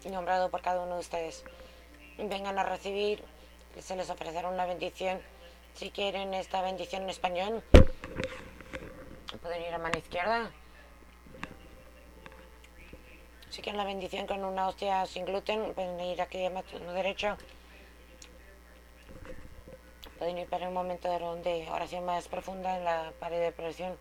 nombrado 0.05 0.51
por 0.51 0.61
cada 0.61 0.81
uno 0.81 0.93
de 0.93 0.99
ustedes. 0.99 1.43
Vengan 2.19 2.59
a 2.59 2.63
recibir, 2.63 3.23
se 3.79 3.95
les 3.95 4.11
ofrecerá 4.11 4.49
una 4.49 4.67
bendición. 4.67 5.19
Si 5.73 5.89
quieren 5.89 6.35
esta 6.35 6.61
bendición 6.61 7.01
en 7.01 7.09
español, 7.09 7.63
pueden 9.41 9.63
ir 9.63 9.73
a 9.73 9.79
mano 9.79 9.97
izquierda. 9.97 10.51
Si 13.53 13.61
quieren 13.61 13.77
la 13.77 13.85
bendición 13.85 14.25
con 14.25 14.43
una 14.43 14.67
hostia 14.67 15.05
sin 15.05 15.25
gluten, 15.25 15.75
pueden 15.75 15.99
ir 15.99 16.19
aquí 16.23 16.43
a 16.43 16.49
mano 16.49 16.91
derecho. 16.91 17.37
Pueden 20.17 20.39
ir 20.39 20.49
para 20.49 20.69
un 20.69 20.73
momento 20.73 21.07
de 21.07 21.69
oración 21.69 22.03
más 22.03 22.27
profunda 22.27 22.75
en 22.75 22.83
la 22.83 23.13
pared 23.19 23.39
de 23.39 23.51
presión. 23.51 23.95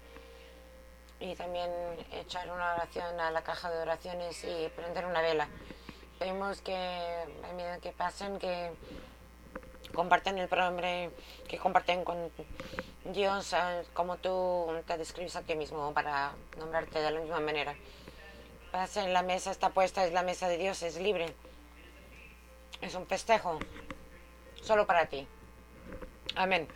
Y 1.20 1.34
también 1.34 1.70
echar 2.12 2.50
una 2.50 2.76
oración 2.76 3.20
a 3.20 3.30
la 3.30 3.42
caja 3.42 3.70
de 3.70 3.82
oraciones 3.82 4.42
y 4.42 4.70
prender 4.70 5.04
una 5.04 5.20
vela. 5.20 5.46
Pedimos 6.18 6.62
que 6.62 6.74
a 6.74 7.52
medida 7.52 7.76
que 7.76 7.92
pasen, 7.92 8.38
que 8.38 8.70
comparten 9.94 10.38
el 10.38 10.48
pronombre, 10.48 11.10
que 11.46 11.58
comparten 11.58 12.04
con 12.04 12.30
Dios 13.04 13.54
como 13.92 14.16
tú 14.16 14.82
te 14.86 14.96
describes 14.96 15.36
a 15.36 15.42
ti 15.42 15.54
mismo 15.56 15.92
para 15.92 16.32
nombrarte 16.56 17.02
de 17.02 17.10
la 17.10 17.20
misma 17.20 17.40
manera 17.40 17.76
en 18.96 19.12
la 19.12 19.22
mesa 19.22 19.50
está 19.50 19.70
puesta, 19.70 20.04
es 20.04 20.12
la 20.12 20.22
mesa 20.22 20.48
de 20.48 20.58
Dios, 20.58 20.82
es 20.82 20.98
libre. 20.98 21.26
Es 22.80 22.94
un 22.94 23.06
festejo, 23.06 23.58
solo 24.62 24.86
para 24.86 25.06
ti. 25.06 25.26
Amén. 26.34 26.66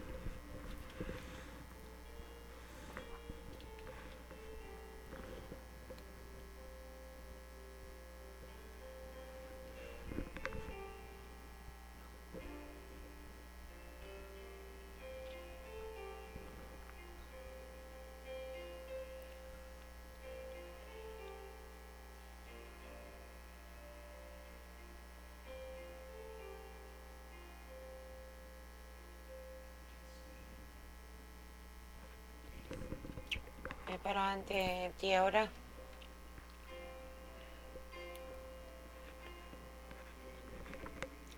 Ante 34.37 34.93
ti 34.99 35.15
ahora. 35.15 35.49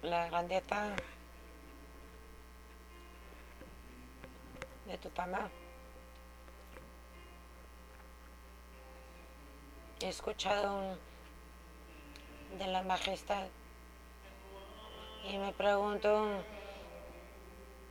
La 0.03 0.27
grandeza 0.29 0.97
de 4.87 4.99
tu 4.99 5.11
fama. 5.11 5.49
He 10.01 10.09
escuchado 10.09 10.99
de 12.59 12.67
la 12.67 12.83
majestad 12.83 13.47
y 15.31 15.39
me 15.39 15.53
pregunto 15.53 16.43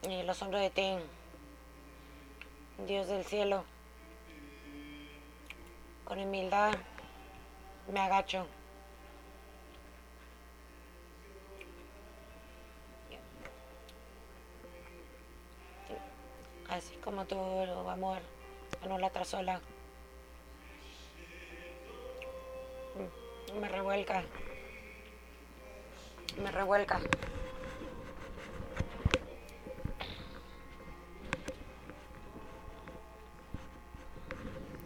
y 0.02 0.24
lo 0.24 0.32
asombro 0.32 0.60
de 0.60 0.70
ti, 0.70 0.98
Dios 2.86 3.08
del 3.08 3.24
cielo. 3.24 3.77
Con 6.08 6.20
humildad 6.20 6.74
me 7.92 8.00
agacho. 8.00 8.48
Así 16.70 16.96
como 16.98 17.26
tu 17.26 17.38
amor, 17.90 18.20
anulatra 18.82 19.26
sola. 19.26 19.60
Me 23.60 23.68
revuelca. 23.68 24.24
Me 26.42 26.52
revuelca. 26.52 27.02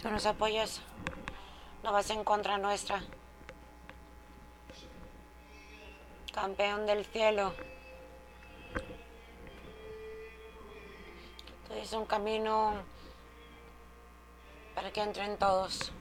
Tú 0.02 0.10
nos 0.10 0.26
apoyas, 0.26 0.82
no 1.84 1.92
vas 1.92 2.10
en 2.10 2.24
contra 2.24 2.58
nuestra. 2.58 3.04
Campeón 6.34 6.88
del 6.88 7.06
cielo. 7.06 7.54
Tú 11.68 11.76
dices 11.76 11.94
un 11.94 12.08
camino 12.08 12.74
para 14.74 14.92
que 14.92 15.02
entren 15.02 15.38
todos. 15.38 15.92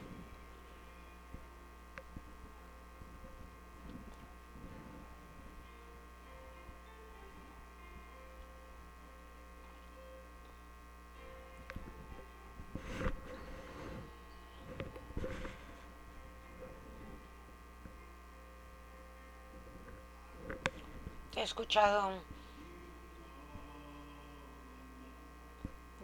he 21.40 21.42
escuchado 21.60 22.12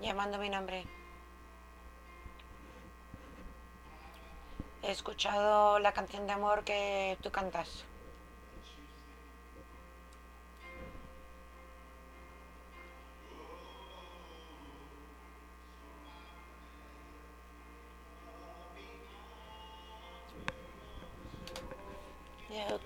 llamando 0.03 0.37
mi 0.37 0.51
nombre. 0.51 0.85
He 4.83 4.91
escuchado 4.91 5.79
la 5.79 5.93
canción 5.93 6.27
de 6.27 6.35
amor 6.35 6.63
que 6.63 7.17
tú 7.23 7.31
cantas. 7.31 7.87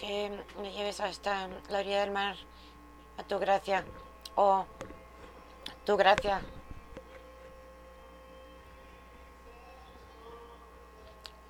que 0.00 0.30
me 0.61 0.72
lleves 0.72 1.00
hasta 1.00 1.48
la 1.68 1.80
orilla 1.80 2.00
del 2.00 2.11
mar, 2.11 2.37
a 3.18 3.23
tu 3.25 3.38
gracia, 3.38 3.85
o 4.35 4.64
tu 5.85 5.96
gracia. 5.96 6.40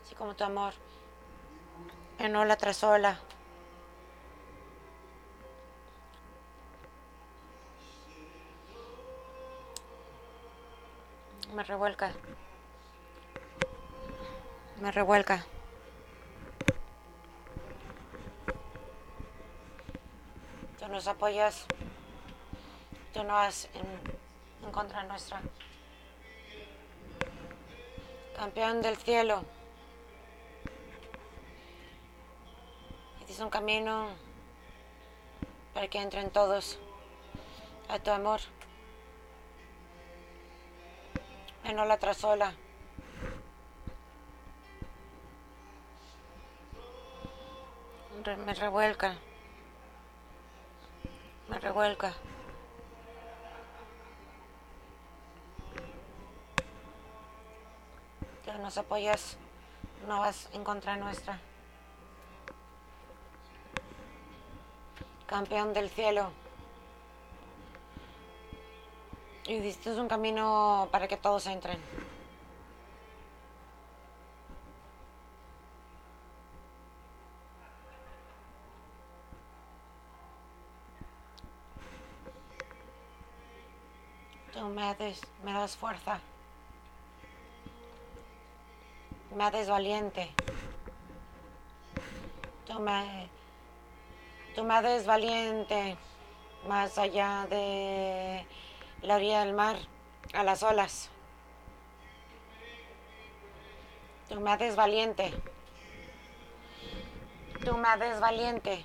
Así 0.04 0.14
como 0.14 0.34
tu 0.34 0.44
amor, 0.44 0.74
en 2.18 2.36
ola 2.36 2.56
tras 2.56 2.82
ola. 2.84 3.18
Me 11.54 11.64
revuelca. 11.64 12.12
Me 14.80 14.92
revuelca. 14.92 15.44
Nos 20.90 21.06
apoyas, 21.06 21.66
tú 23.14 23.22
no 23.22 23.34
vas 23.34 23.68
en, 23.74 24.72
contra 24.72 25.04
nuestra. 25.04 25.40
Campeón 28.36 28.82
del 28.82 28.96
cielo. 28.96 29.44
es 33.28 33.38
un 33.38 33.48
camino 33.48 34.08
para 35.72 35.86
que 35.86 36.02
entren 36.02 36.30
todos 36.30 36.80
a 37.88 38.00
tu 38.00 38.10
amor. 38.10 38.40
En 41.62 41.78
ola 41.78 41.96
tras 41.98 42.24
ola. 42.24 42.52
Me 48.44 48.54
revuelca 48.54 49.16
revuelca. 51.60 52.14
Que 58.44 58.52
nos 58.54 58.78
apoyas, 58.78 59.36
no 60.08 60.20
vas 60.20 60.48
en 60.52 60.64
contra 60.64 60.96
nuestra. 60.96 61.38
Campeón 65.26 65.72
del 65.72 65.90
cielo. 65.90 66.30
Y 69.44 69.58
diste 69.58 69.90
un 69.92 70.08
camino 70.08 70.88
para 70.90 71.08
que 71.08 71.16
todos 71.16 71.46
entren. 71.46 71.80
Me, 84.80 85.14
me 85.44 85.52
das 85.52 85.76
fuerza. 85.76 86.20
Me 89.36 89.44
haces 89.44 89.68
valiente. 89.68 90.30
Tú 92.66 92.80
me, 92.80 93.28
tú 94.54 94.64
me 94.64 95.02
valiente 95.04 95.96
más 96.66 96.96
allá 96.98 97.46
de 97.50 98.46
la 99.02 99.16
orilla 99.16 99.44
del 99.44 99.54
mar, 99.54 99.76
a 100.32 100.42
las 100.42 100.62
olas. 100.62 101.10
Tú 104.28 104.40
me 104.40 104.50
haces 104.50 104.76
valiente. 104.76 105.32
Tú 107.64 107.76
me 107.76 107.88
haces 107.88 108.20
valiente. 108.20 108.84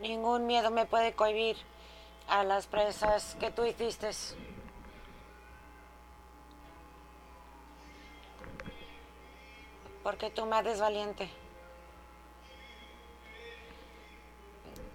Ningún 0.00 0.46
miedo 0.46 0.70
me 0.70 0.86
puede 0.86 1.12
cohibir 1.12 1.56
a 2.30 2.44
las 2.44 2.66
presas 2.66 3.36
que 3.40 3.50
tú 3.50 3.64
hiciste. 3.64 4.10
Porque 10.04 10.30
tú 10.30 10.46
me 10.46 10.56
haces 10.56 10.80
valiente. 10.80 11.28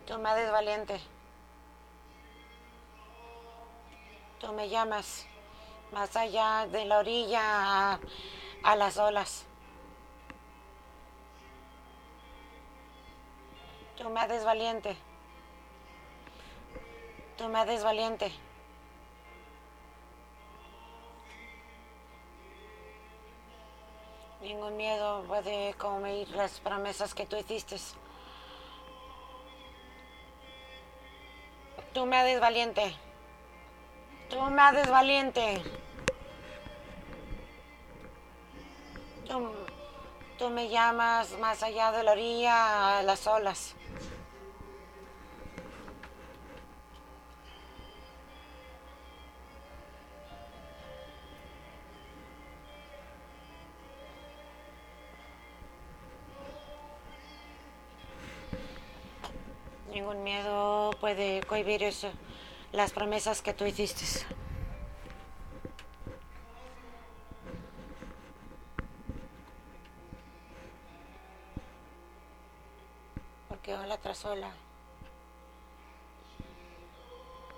Tú 0.08 0.18
me 0.18 0.30
haces 0.30 0.52
valiente. 0.52 1.02
Tú 4.40 4.54
me 4.54 4.70
llamas 4.70 5.28
más 5.92 6.16
allá 6.16 6.68
de 6.72 6.86
la 6.86 7.00
orilla 7.00 8.00
a, 8.64 8.76
las 8.76 8.98
olas. 8.98 9.46
Tú 13.98 14.10
me 14.10 14.22
haces 14.22 14.46
valiente. 14.46 14.96
Tú 17.46 17.52
me 17.52 17.60
haces 17.60 17.84
valiente. 17.84 18.32
Ningún 24.42 24.76
miedo 24.76 25.24
puede 25.28 25.76
comer 25.76 26.28
las 26.30 26.60
promesas 26.60 27.14
que 27.14 27.28
tú 27.28 27.36
hiciste. 27.36 27.76
Tú 31.94 32.08
me 32.08 32.18
haces 32.18 32.40
valiente. 32.40 32.96
Tú 34.28 34.42
me 34.42 34.62
haces 34.64 34.90
valiente. 34.90 35.62
Tú, 39.28 39.52
tú 40.40 40.50
me 40.50 40.68
llamas 40.68 41.38
más 41.38 41.62
allá 41.62 41.92
de 41.92 42.02
la 42.02 42.14
orilla 42.14 42.98
a 42.98 43.04
las 43.04 43.28
olas. 43.28 43.76
Ningún 59.96 60.26
miedo 60.26 60.92
puede 61.00 61.42
cohibir 61.44 61.82
eso, 61.82 62.12
las 62.74 62.92
promesas 62.92 63.42
que 63.42 63.54
tú 63.54 63.64
hiciste. 63.66 64.06
Porque 73.48 73.74
ola 73.74 73.98
tras 73.98 74.26
ola 74.26 74.52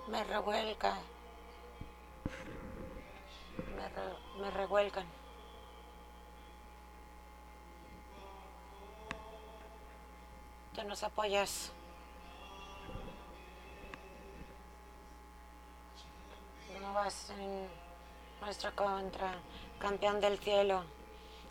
me 0.06 0.22
revuelca, 0.22 0.96
me, 3.74 3.88
re, 3.88 4.40
me 4.40 4.50
revuelcan. 4.52 5.06
Te 10.76 10.84
nos 10.84 11.02
apoyas. 11.02 11.72
Vas 16.94 17.30
en 17.30 17.68
nuestra 18.40 18.70
contra, 18.72 19.34
campeón 19.78 20.20
del 20.20 20.38
cielo, 20.38 20.84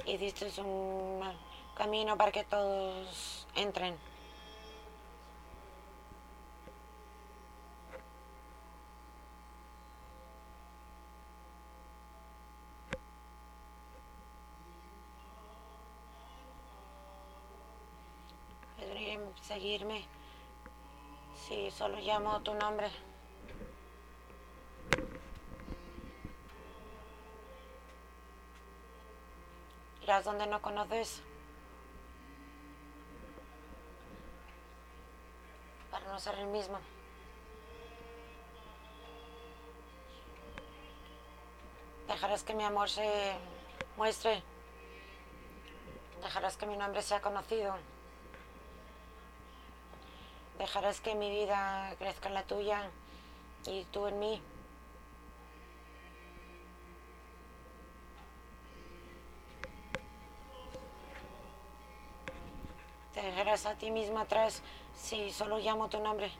y 0.05 0.17
diste 0.17 0.51
un 0.61 1.21
camino 1.75 2.17
para 2.17 2.31
que 2.31 2.43
todos 2.43 3.47
entren. 3.55 3.97
seguirme 19.47 20.05
si 21.47 21.71
solo 21.71 21.97
llamo 21.99 22.41
tu 22.41 22.53
nombre. 22.53 22.89
Donde 30.07 30.47
no 30.47 30.61
conoces. 30.61 31.21
Para 35.91 36.07
no 36.07 36.17
ser 36.17 36.35
el 36.35 36.47
mismo. 36.47 36.79
Dejarás 42.07 42.43
que 42.43 42.53
mi 42.53 42.63
amor 42.63 42.89
se 42.89 43.35
muestre. 43.97 44.41
Dejarás 46.23 46.55
que 46.55 46.65
mi 46.65 46.77
nombre 46.77 47.01
sea 47.01 47.21
conocido. 47.21 47.75
Dejarás 50.57 51.01
que 51.01 51.15
mi 51.15 51.29
vida 51.29 51.93
crezca 51.99 52.29
en 52.29 52.33
la 52.33 52.43
tuya 52.43 52.89
y 53.65 53.83
tú 53.91 54.07
en 54.07 54.19
mí. 54.19 54.41
A 63.65 63.73
ti 63.73 63.89
mismo 63.89 64.19
atrás 64.19 64.61
si 64.93 65.31
solo 65.31 65.57
llamo 65.57 65.89
tu 65.89 65.99
nombre. 65.99 66.31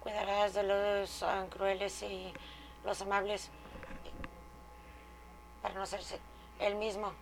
Cuidarás 0.00 0.52
de 0.52 0.62
los 0.64 1.22
ah, 1.22 1.46
crueles 1.48 2.02
y 2.02 2.32
los 2.84 3.00
amables 3.00 3.50
para 5.62 5.74
no 5.74 5.86
ser 5.86 6.00
el 6.58 6.74
mismo. 6.74 7.12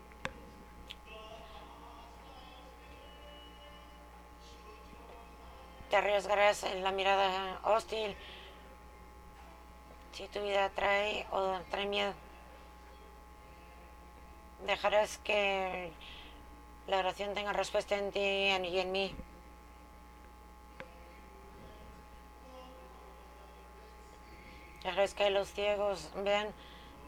Te 5.89 5.97
arriesgarás 5.97 6.65
en 6.65 6.83
la 6.83 6.91
mirada 6.91 7.61
hostil 7.63 8.17
si 10.13 10.27
tu 10.27 10.43
vida 10.43 10.69
trae 10.71 11.27
o 11.31 11.61
trae 11.71 11.87
miedo. 11.87 12.13
Dejarás 14.67 15.19
que 15.19 15.93
la 16.87 16.99
oración 16.99 17.35
tenga 17.35 17.53
respuesta 17.53 17.97
en 17.97 18.13
ti 18.13 18.21
y 18.21 18.79
en 18.79 18.93
mí. 18.93 19.15
Dejarás 24.83 25.15
que 25.15 25.31
los 25.31 25.53
ciegos 25.53 26.11
vean 26.17 26.49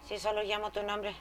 si 0.06 0.18
solo 0.18 0.42
llamo 0.42 0.70
tu 0.72 0.82
nombre. 0.82 1.14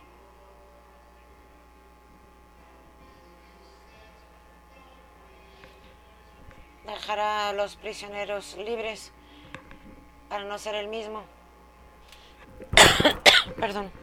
Dejará 6.86 7.50
a 7.50 7.54
los 7.54 7.78
prisioneros 7.78 8.58
libres 8.58 9.12
para 10.30 10.44
no 10.44 10.58
ser 10.58 10.76
el 10.76 10.88
mismo. 10.88 11.24
Perdón. 13.58 14.01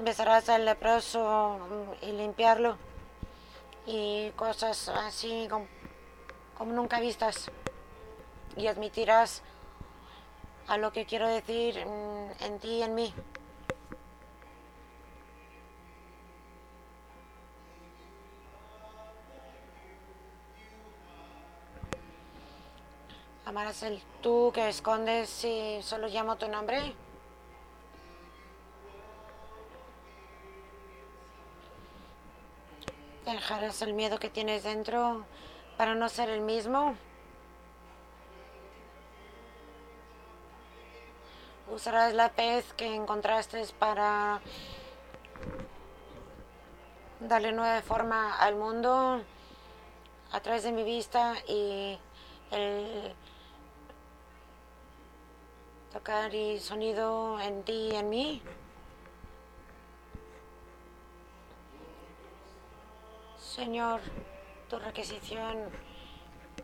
Besarás 0.00 0.48
al 0.48 0.64
leproso 0.64 1.58
y 2.00 2.12
limpiarlo. 2.12 2.76
Y 3.86 4.30
cosas 4.30 4.88
así 4.88 5.46
como, 5.50 5.66
como 6.56 6.72
nunca 6.72 6.98
vistas. 7.00 7.50
Y 8.56 8.66
admitirás 8.66 9.42
a 10.68 10.78
lo 10.78 10.92
que 10.92 11.04
quiero 11.04 11.28
decir 11.28 11.84
mm, 11.84 12.44
en 12.44 12.58
ti 12.58 12.68
y 12.68 12.82
en 12.82 12.94
mí. 12.94 13.14
Amarás 23.44 23.82
el 23.82 24.00
tú 24.22 24.50
que 24.54 24.68
escondes 24.68 25.28
si 25.28 25.80
solo 25.82 26.08
llamo 26.08 26.36
tu 26.36 26.48
nombre. 26.48 26.94
Dejarás 33.32 33.80
el 33.80 33.94
miedo 33.94 34.18
que 34.18 34.28
tienes 34.28 34.62
dentro 34.62 35.24
para 35.78 35.94
no 35.94 36.10
ser 36.10 36.28
el 36.28 36.42
mismo. 36.42 36.94
Usarás 41.70 42.12
la 42.12 42.28
pez 42.28 42.70
que 42.74 42.94
encontraste 42.94 43.64
para 43.78 44.42
darle 47.20 47.52
nueva 47.52 47.80
forma 47.80 48.36
al 48.36 48.54
mundo 48.54 49.22
a 50.30 50.40
través 50.40 50.64
de 50.64 50.72
mi 50.72 50.84
vista 50.84 51.34
y 51.48 51.98
el 52.50 53.14
tocar 55.90 56.34
y 56.34 56.60
sonido 56.60 57.40
en 57.40 57.62
ti 57.62 57.88
y 57.92 57.96
en 57.96 58.10
mí. 58.10 58.42
Señor, 63.54 64.00
tu 64.70 64.78
requisición 64.78 65.68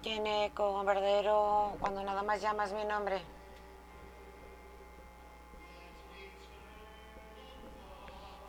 tiene 0.01 0.51
como 0.55 0.83
verdadero 0.85 1.77
cuando 1.81 2.03
nada 2.03 2.23
más 2.23 2.41
llamas 2.41 2.73
mi 2.73 2.83
nombre. 2.87 3.21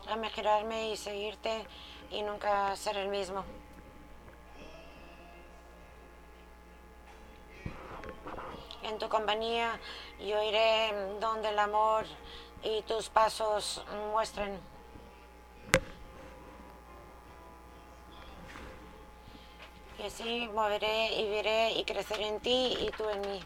Déjame 0.03 0.29
girarme 0.29 0.89
y 0.91 0.95
seguirte 0.95 1.67
y 2.11 2.21
nunca 2.21 2.73
ser 2.77 2.95
el 2.95 3.09
mismo. 3.09 3.43
en 8.83 8.97
tu 8.97 9.09
compañía 9.09 9.79
yo 10.19 10.41
iré 10.41 10.93
donde 11.19 11.49
el 11.49 11.59
amor 11.59 12.05
y 12.63 12.81
tus 12.83 13.09
pasos 13.09 13.83
muestren. 14.13 14.78
Y 19.99 20.05
así 20.05 20.47
moveré 20.53 21.13
y 21.19 21.29
veré 21.29 21.71
y 21.73 21.83
creceré 21.83 22.27
en 22.29 22.39
ti 22.39 22.77
y 22.79 22.89
tú 22.91 23.09
en 23.09 23.19
mí. 23.21 23.41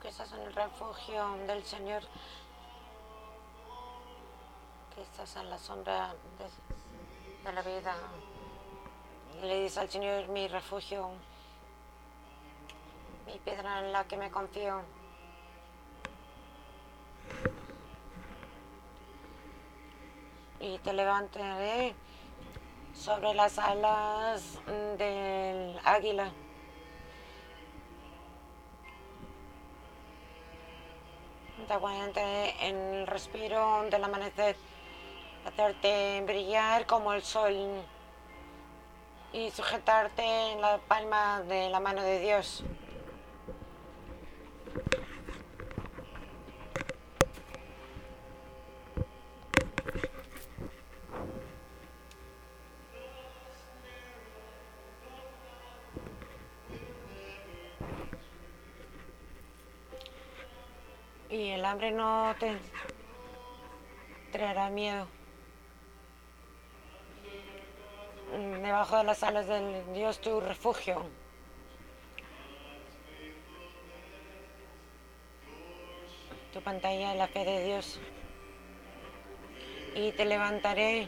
que 0.01 0.07
estás 0.07 0.31
en 0.33 0.41
el 0.41 0.53
refugio 0.53 1.37
del 1.45 1.63
Señor, 1.63 2.01
que 4.95 5.01
estás 5.03 5.35
en 5.35 5.49
la 5.49 5.59
sombra 5.59 6.15
de 7.43 7.53
la 7.53 7.61
vida. 7.61 7.95
Y 9.37 9.45
le 9.45 9.61
dices 9.61 9.77
al 9.77 9.89
Señor, 9.89 10.27
mi 10.29 10.47
refugio, 10.47 11.11
mi 13.27 13.37
piedra 13.39 13.79
en 13.79 13.91
la 13.91 14.03
que 14.05 14.17
me 14.17 14.31
confío. 14.31 14.81
Y 20.59 20.79
te 20.79 20.93
levantaré 20.93 21.95
sobre 22.95 23.33
las 23.35 23.59
alas 23.59 24.59
del 24.97 25.79
águila. 25.83 26.31
Te 31.71 31.75
aguantaré 31.75 32.67
en 32.67 32.75
el 32.95 33.07
respiro 33.07 33.85
del 33.89 34.03
amanecer, 34.03 34.57
hacerte 35.45 36.21
brillar 36.27 36.85
como 36.85 37.13
el 37.13 37.23
sol 37.23 37.55
y 39.31 39.51
sujetarte 39.51 40.51
en 40.51 40.59
la 40.59 40.79
palma 40.79 41.41
de 41.43 41.69
la 41.69 41.79
mano 41.79 42.01
de 42.01 42.19
Dios. 42.19 42.65
Hambre 61.71 61.91
no 61.91 62.35
te 62.37 62.57
traerá 64.29 64.69
miedo. 64.69 65.07
Debajo 68.61 68.97
de 68.97 69.03
las 69.05 69.23
alas 69.23 69.47
del 69.47 69.93
Dios 69.93 70.19
tu 70.19 70.41
refugio. 70.41 71.05
Tu 76.51 76.61
pantalla 76.61 77.11
de 77.11 77.15
la 77.15 77.27
fe 77.29 77.45
de 77.45 77.63
Dios. 77.63 78.01
Y 79.95 80.11
te 80.11 80.25
levantaré 80.25 81.07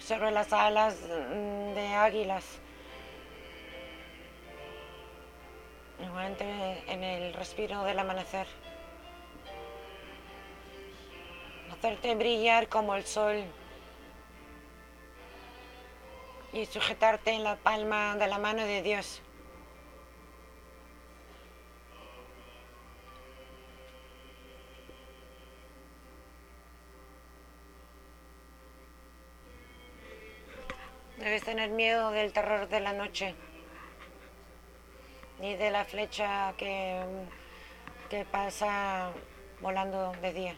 sobre 0.00 0.32
las 0.32 0.52
alas 0.52 1.00
de 1.06 1.94
águilas. 1.94 2.44
Igualmente 6.00 6.84
en 6.88 7.04
el 7.04 7.32
respiro 7.34 7.84
del 7.84 7.98
amanecer. 7.98 8.46
Hacerte 11.72 12.14
brillar 12.14 12.68
como 12.68 12.94
el 12.94 13.04
sol. 13.04 13.44
Y 16.52 16.66
sujetarte 16.66 17.32
en 17.32 17.44
la 17.44 17.56
palma 17.56 18.16
de 18.16 18.26
la 18.26 18.38
mano 18.38 18.64
de 18.64 18.82
Dios. 18.82 19.20
Debes 31.18 31.44
tener 31.44 31.70
miedo 31.70 32.10
del 32.10 32.32
terror 32.32 32.68
de 32.68 32.80
la 32.80 32.92
noche 32.92 33.34
ni 35.44 35.56
de 35.56 35.70
la 35.70 35.84
flecha 35.84 36.54
que, 36.56 37.02
que 38.08 38.24
pasa 38.24 39.12
volando 39.60 40.12
de 40.22 40.32
día. 40.32 40.56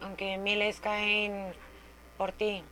Aunque 0.00 0.36
miles 0.36 0.80
caen 0.80 1.54
por 2.18 2.32
ti, 2.32 2.64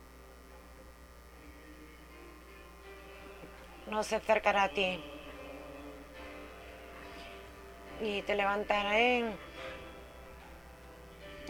no 3.89 4.03
se 4.03 4.17
acercará 4.17 4.63
a 4.63 4.69
ti. 4.69 5.01
Y 8.01 8.21
te 8.23 8.35
levantaré 8.35 9.31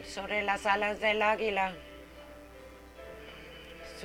sobre 0.04 0.44
las 0.44 0.68
alas 0.68 1.00
del 1.00 1.24
águila 1.24 1.74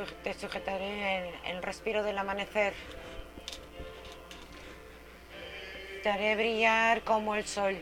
te 0.07 0.35
sujetaré 0.35 1.19
en 1.45 1.57
el 1.57 1.63
respiro 1.63 2.03
del 2.03 2.19
amanecer. 2.19 2.75
Te 6.03 6.11
haré 6.11 6.37
brillar 6.37 7.03
como 7.03 7.35
el 7.35 7.45
sol. 7.45 7.77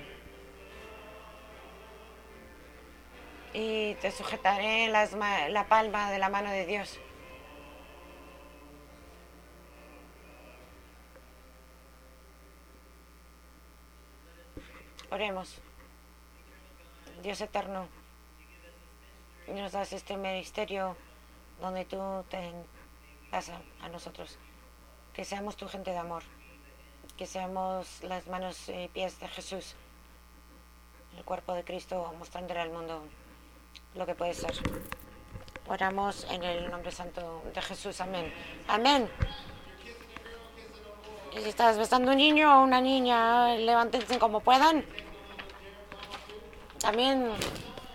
Y 3.53 3.95
te 3.97 4.11
sujetaré 4.11 4.85
en 4.85 4.93
la 4.93 5.67
palma 5.69 6.11
de 6.11 6.19
la 6.19 6.29
mano 6.29 6.51
de 6.51 6.67
Dios. 6.67 6.99
Oremos. 15.11 15.61
Dios 17.23 17.41
eterno, 17.41 17.89
nos 19.49 19.73
das 19.73 19.93
este 19.93 20.17
ministerio 20.17 20.97
donde 21.61 21.85
tú 21.85 22.25
te 22.29 22.53
vas 23.31 23.51
a, 23.51 23.89
nosotros. 23.89 24.39
Que 25.13 25.25
seamos 25.25 25.57
tu 25.57 25.69
gente 25.69 25.91
de 25.91 25.99
amor, 25.99 26.23
que 27.17 27.27
seamos 27.27 28.03
las 28.03 28.27
manos 28.27 28.69
y 28.69 28.89
pies 28.89 29.19
de 29.21 29.29
Jesús, 29.29 29.75
el 31.17 31.25
cuerpo 31.25 31.55
de 31.55 31.65
Cristo, 31.65 32.15
mostrándole 32.19 32.61
al 32.61 32.71
mundo 32.71 33.03
lo 33.95 34.07
que 34.07 34.15
puede 34.15 34.35
ser. 34.35 34.55
Oramos 35.69 36.25
en 36.31 36.43
el 36.43 36.71
nombre 36.71 36.93
santo 36.93 37.43
de 37.55 37.63
Jesús. 37.63 38.01
Amén. 38.01 38.33
Amén. 38.69 39.11
Y 41.37 41.41
si 41.41 41.49
estás 41.49 41.77
besando 41.77 42.13
un 42.13 42.17
niño 42.17 42.61
o 42.61 42.63
una 42.63 42.81
niña, 42.81 43.55
levántense 43.57 44.19
como 44.19 44.41
puedan. 44.41 44.85
También 46.79 47.33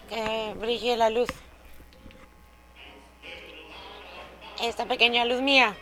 que 0.10 0.54
brille 0.60 0.98
la 0.98 1.10
luz. 1.10 1.30
Esta 4.62 4.86
pequeña 4.86 5.26
luz 5.26 5.42
mía, 5.42 5.76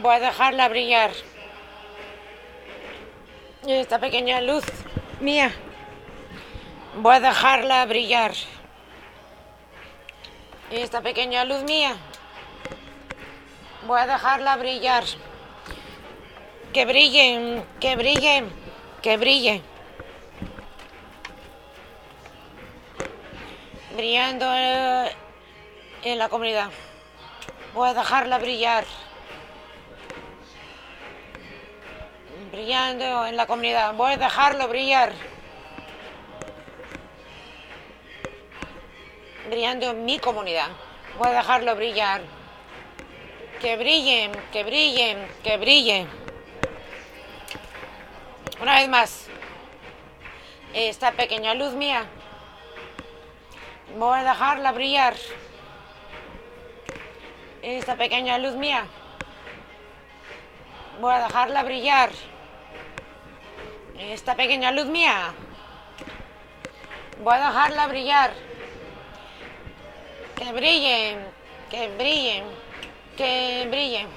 voy 0.00 0.14
a 0.14 0.20
dejarla 0.20 0.68
brillar. 0.68 1.10
Esta 3.66 3.98
pequeña 3.98 4.40
luz 4.40 4.64
mía, 5.20 5.52
voy 6.96 7.16
a 7.16 7.20
dejarla 7.20 7.84
brillar. 7.84 8.32
Esta 10.70 11.02
pequeña 11.02 11.44
luz 11.44 11.62
mía, 11.64 11.94
voy 13.86 14.00
a 14.00 14.06
dejarla 14.06 14.56
brillar. 14.56 15.04
Que 16.72 16.86
brillen, 16.86 17.64
que 17.80 17.96
brillen, 17.96 18.50
que 19.02 19.16
brille. 19.18 19.60
Brillando 23.94 24.46
en 26.02 26.18
la 26.18 26.28
comunidad. 26.28 26.70
Voy 27.72 27.88
a 27.88 27.94
dejarla 27.94 28.38
brillar. 28.38 28.84
Brillando 32.50 33.26
en 33.26 33.36
la 33.36 33.46
comunidad. 33.46 33.94
Voy 33.94 34.12
a 34.12 34.16
dejarlo 34.16 34.66
brillar. 34.66 35.12
Brillando 39.48 39.90
en 39.90 40.04
mi 40.04 40.18
comunidad. 40.18 40.66
Voy 41.16 41.28
a 41.28 41.32
dejarlo 41.32 41.76
brillar. 41.76 42.22
Que 43.60 43.76
brillen, 43.76 44.32
que 44.52 44.64
brillen, 44.64 45.28
que 45.44 45.56
brillen. 45.56 46.10
Una 48.60 48.80
vez 48.80 48.88
más. 48.88 49.26
Esta 50.74 51.12
pequeña 51.12 51.54
luz 51.54 51.74
mía. 51.74 52.04
Voy 53.96 54.18
a 54.18 54.24
dejarla 54.24 54.72
brillar 54.72 55.14
esta 57.62 57.96
pequeña 57.96 58.38
luz 58.38 58.54
mía. 58.54 58.86
Voy 61.00 61.12
a 61.14 61.20
dejarla 61.20 61.62
brillar. 61.62 62.10
Esta 63.98 64.34
pequeña 64.34 64.70
luz 64.72 64.86
mía. 64.86 65.32
Voy 67.22 67.34
a 67.34 67.46
dejarla 67.48 67.86
brillar. 67.86 68.32
Que 70.36 70.52
brillen, 70.52 71.18
que 71.70 71.88
brillen, 71.88 72.44
que 73.16 73.66
brillen. 73.68 74.08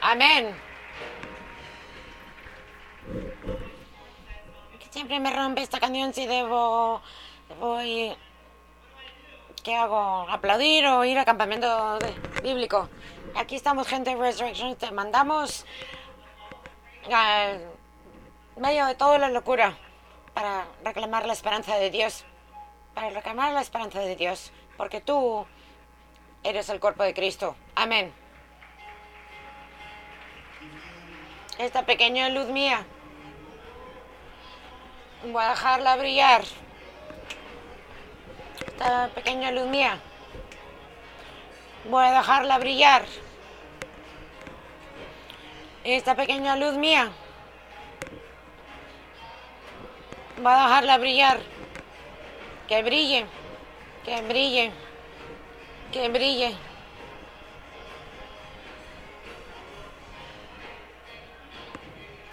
Amén. 0.00 0.65
Siempre 4.96 5.20
me 5.20 5.30
rompe 5.30 5.60
esta 5.60 5.78
canción 5.78 6.14
si 6.14 6.26
debo, 6.26 7.02
voy 7.60 8.16
¿Qué 9.62 9.76
hago? 9.76 10.26
¿Aplaudir 10.30 10.86
o 10.86 11.04
ir 11.04 11.18
a 11.18 11.26
campamento 11.26 11.98
bíblico? 12.42 12.88
Aquí 13.34 13.56
estamos, 13.56 13.88
gente 13.88 14.08
de 14.08 14.16
Resurrection. 14.16 14.74
Te 14.76 14.90
mandamos 14.92 15.66
al 17.12 17.60
medio 18.56 18.86
de 18.86 18.94
toda 18.94 19.18
la 19.18 19.28
locura 19.28 19.76
para 20.32 20.64
reclamar 20.82 21.26
la 21.26 21.34
esperanza 21.34 21.76
de 21.76 21.90
Dios, 21.90 22.24
para 22.94 23.10
reclamar 23.10 23.52
la 23.52 23.60
esperanza 23.60 24.00
de 24.00 24.16
Dios, 24.16 24.50
porque 24.78 25.02
tú 25.02 25.46
eres 26.42 26.70
el 26.70 26.80
cuerpo 26.80 27.02
de 27.02 27.12
Cristo. 27.12 27.54
Amén. 27.74 28.14
Esta 31.58 31.84
pequeña 31.84 32.30
luz 32.30 32.46
mía, 32.46 32.86
voy 35.32 35.42
a 35.42 35.50
dejarla 35.50 35.96
brillar. 35.96 36.42
Esta 38.66 39.08
pequeña 39.14 39.50
luz 39.50 39.66
mía, 39.66 39.98
voy 41.84 42.04
a 42.04 42.12
dejarla 42.12 42.58
brillar. 42.58 43.04
Esta 45.84 46.14
pequeña 46.14 46.56
luz 46.56 46.74
mía, 46.74 47.10
voy 50.36 50.52
a 50.52 50.62
dejarla 50.62 50.98
brillar. 50.98 51.40
Que 52.68 52.82
brille, 52.82 53.26
que 54.04 54.20
brille, 54.22 54.72
que 55.92 56.08
brille. 56.08 56.56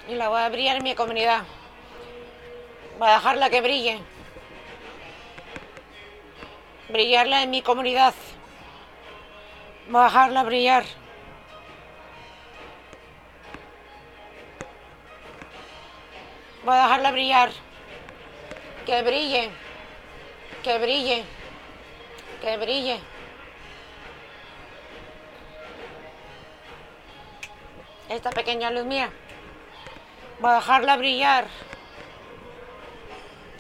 Y 0.10 0.16
la 0.16 0.28
voy 0.30 0.42
a 0.42 0.50
brillar 0.50 0.78
en 0.78 0.84
mi 0.84 0.96
comunidad. 0.96 1.44
Voy 3.00 3.10
a 3.10 3.14
dejarla 3.14 3.50
que 3.50 3.62
brille. 3.62 4.00
Brillarla 6.90 7.44
en 7.44 7.50
mi 7.50 7.62
comunidad. 7.62 8.14
Voy 9.90 10.02
a 10.02 10.04
dejarla 10.06 10.44
brillar. 10.44 10.84
Voy 16.64 16.76
a 16.76 16.84
dejarla 16.84 17.12
brillar. 17.12 17.50
Que 18.86 19.02
brille. 19.02 19.50
Que 20.64 20.78
brille. 20.78 21.24
Que 22.42 22.58
brille. 22.58 23.00
Esta 28.08 28.30
pequeña 28.30 28.70
luz 28.70 28.86
mía. 28.86 29.10
Voy 30.40 30.52
a 30.52 30.56
dejarla 30.56 30.98
brillar. 30.98 31.48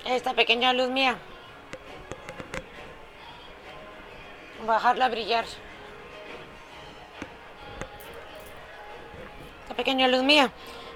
Esta 0.05 0.33
pequeña 0.33 0.73
luz 0.73 0.89
mía. 0.89 1.17
Voy 4.65 4.75
a 4.75 5.09
brillar. 5.09 5.45
Esta 9.61 9.75
pequeña 9.75 10.09
luz 10.09 10.23
mía. 10.23 10.51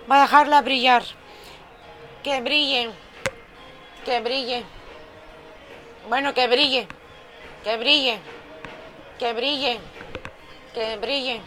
Voy 0.08 0.18
a 0.18 0.22
dejarla 0.22 0.62
brillar. 0.62 1.04
Que 2.22 2.42
brille. 2.42 2.90
Que 4.04 4.20
brille. 4.20 4.64
Bueno, 6.10 6.34
que 6.34 6.48
brille. 6.48 6.88
Que 7.64 7.78
brille. 7.78 8.20
Que 9.20 9.34
brille. 9.34 9.80
Que 10.74 10.98
brille. 10.98 11.42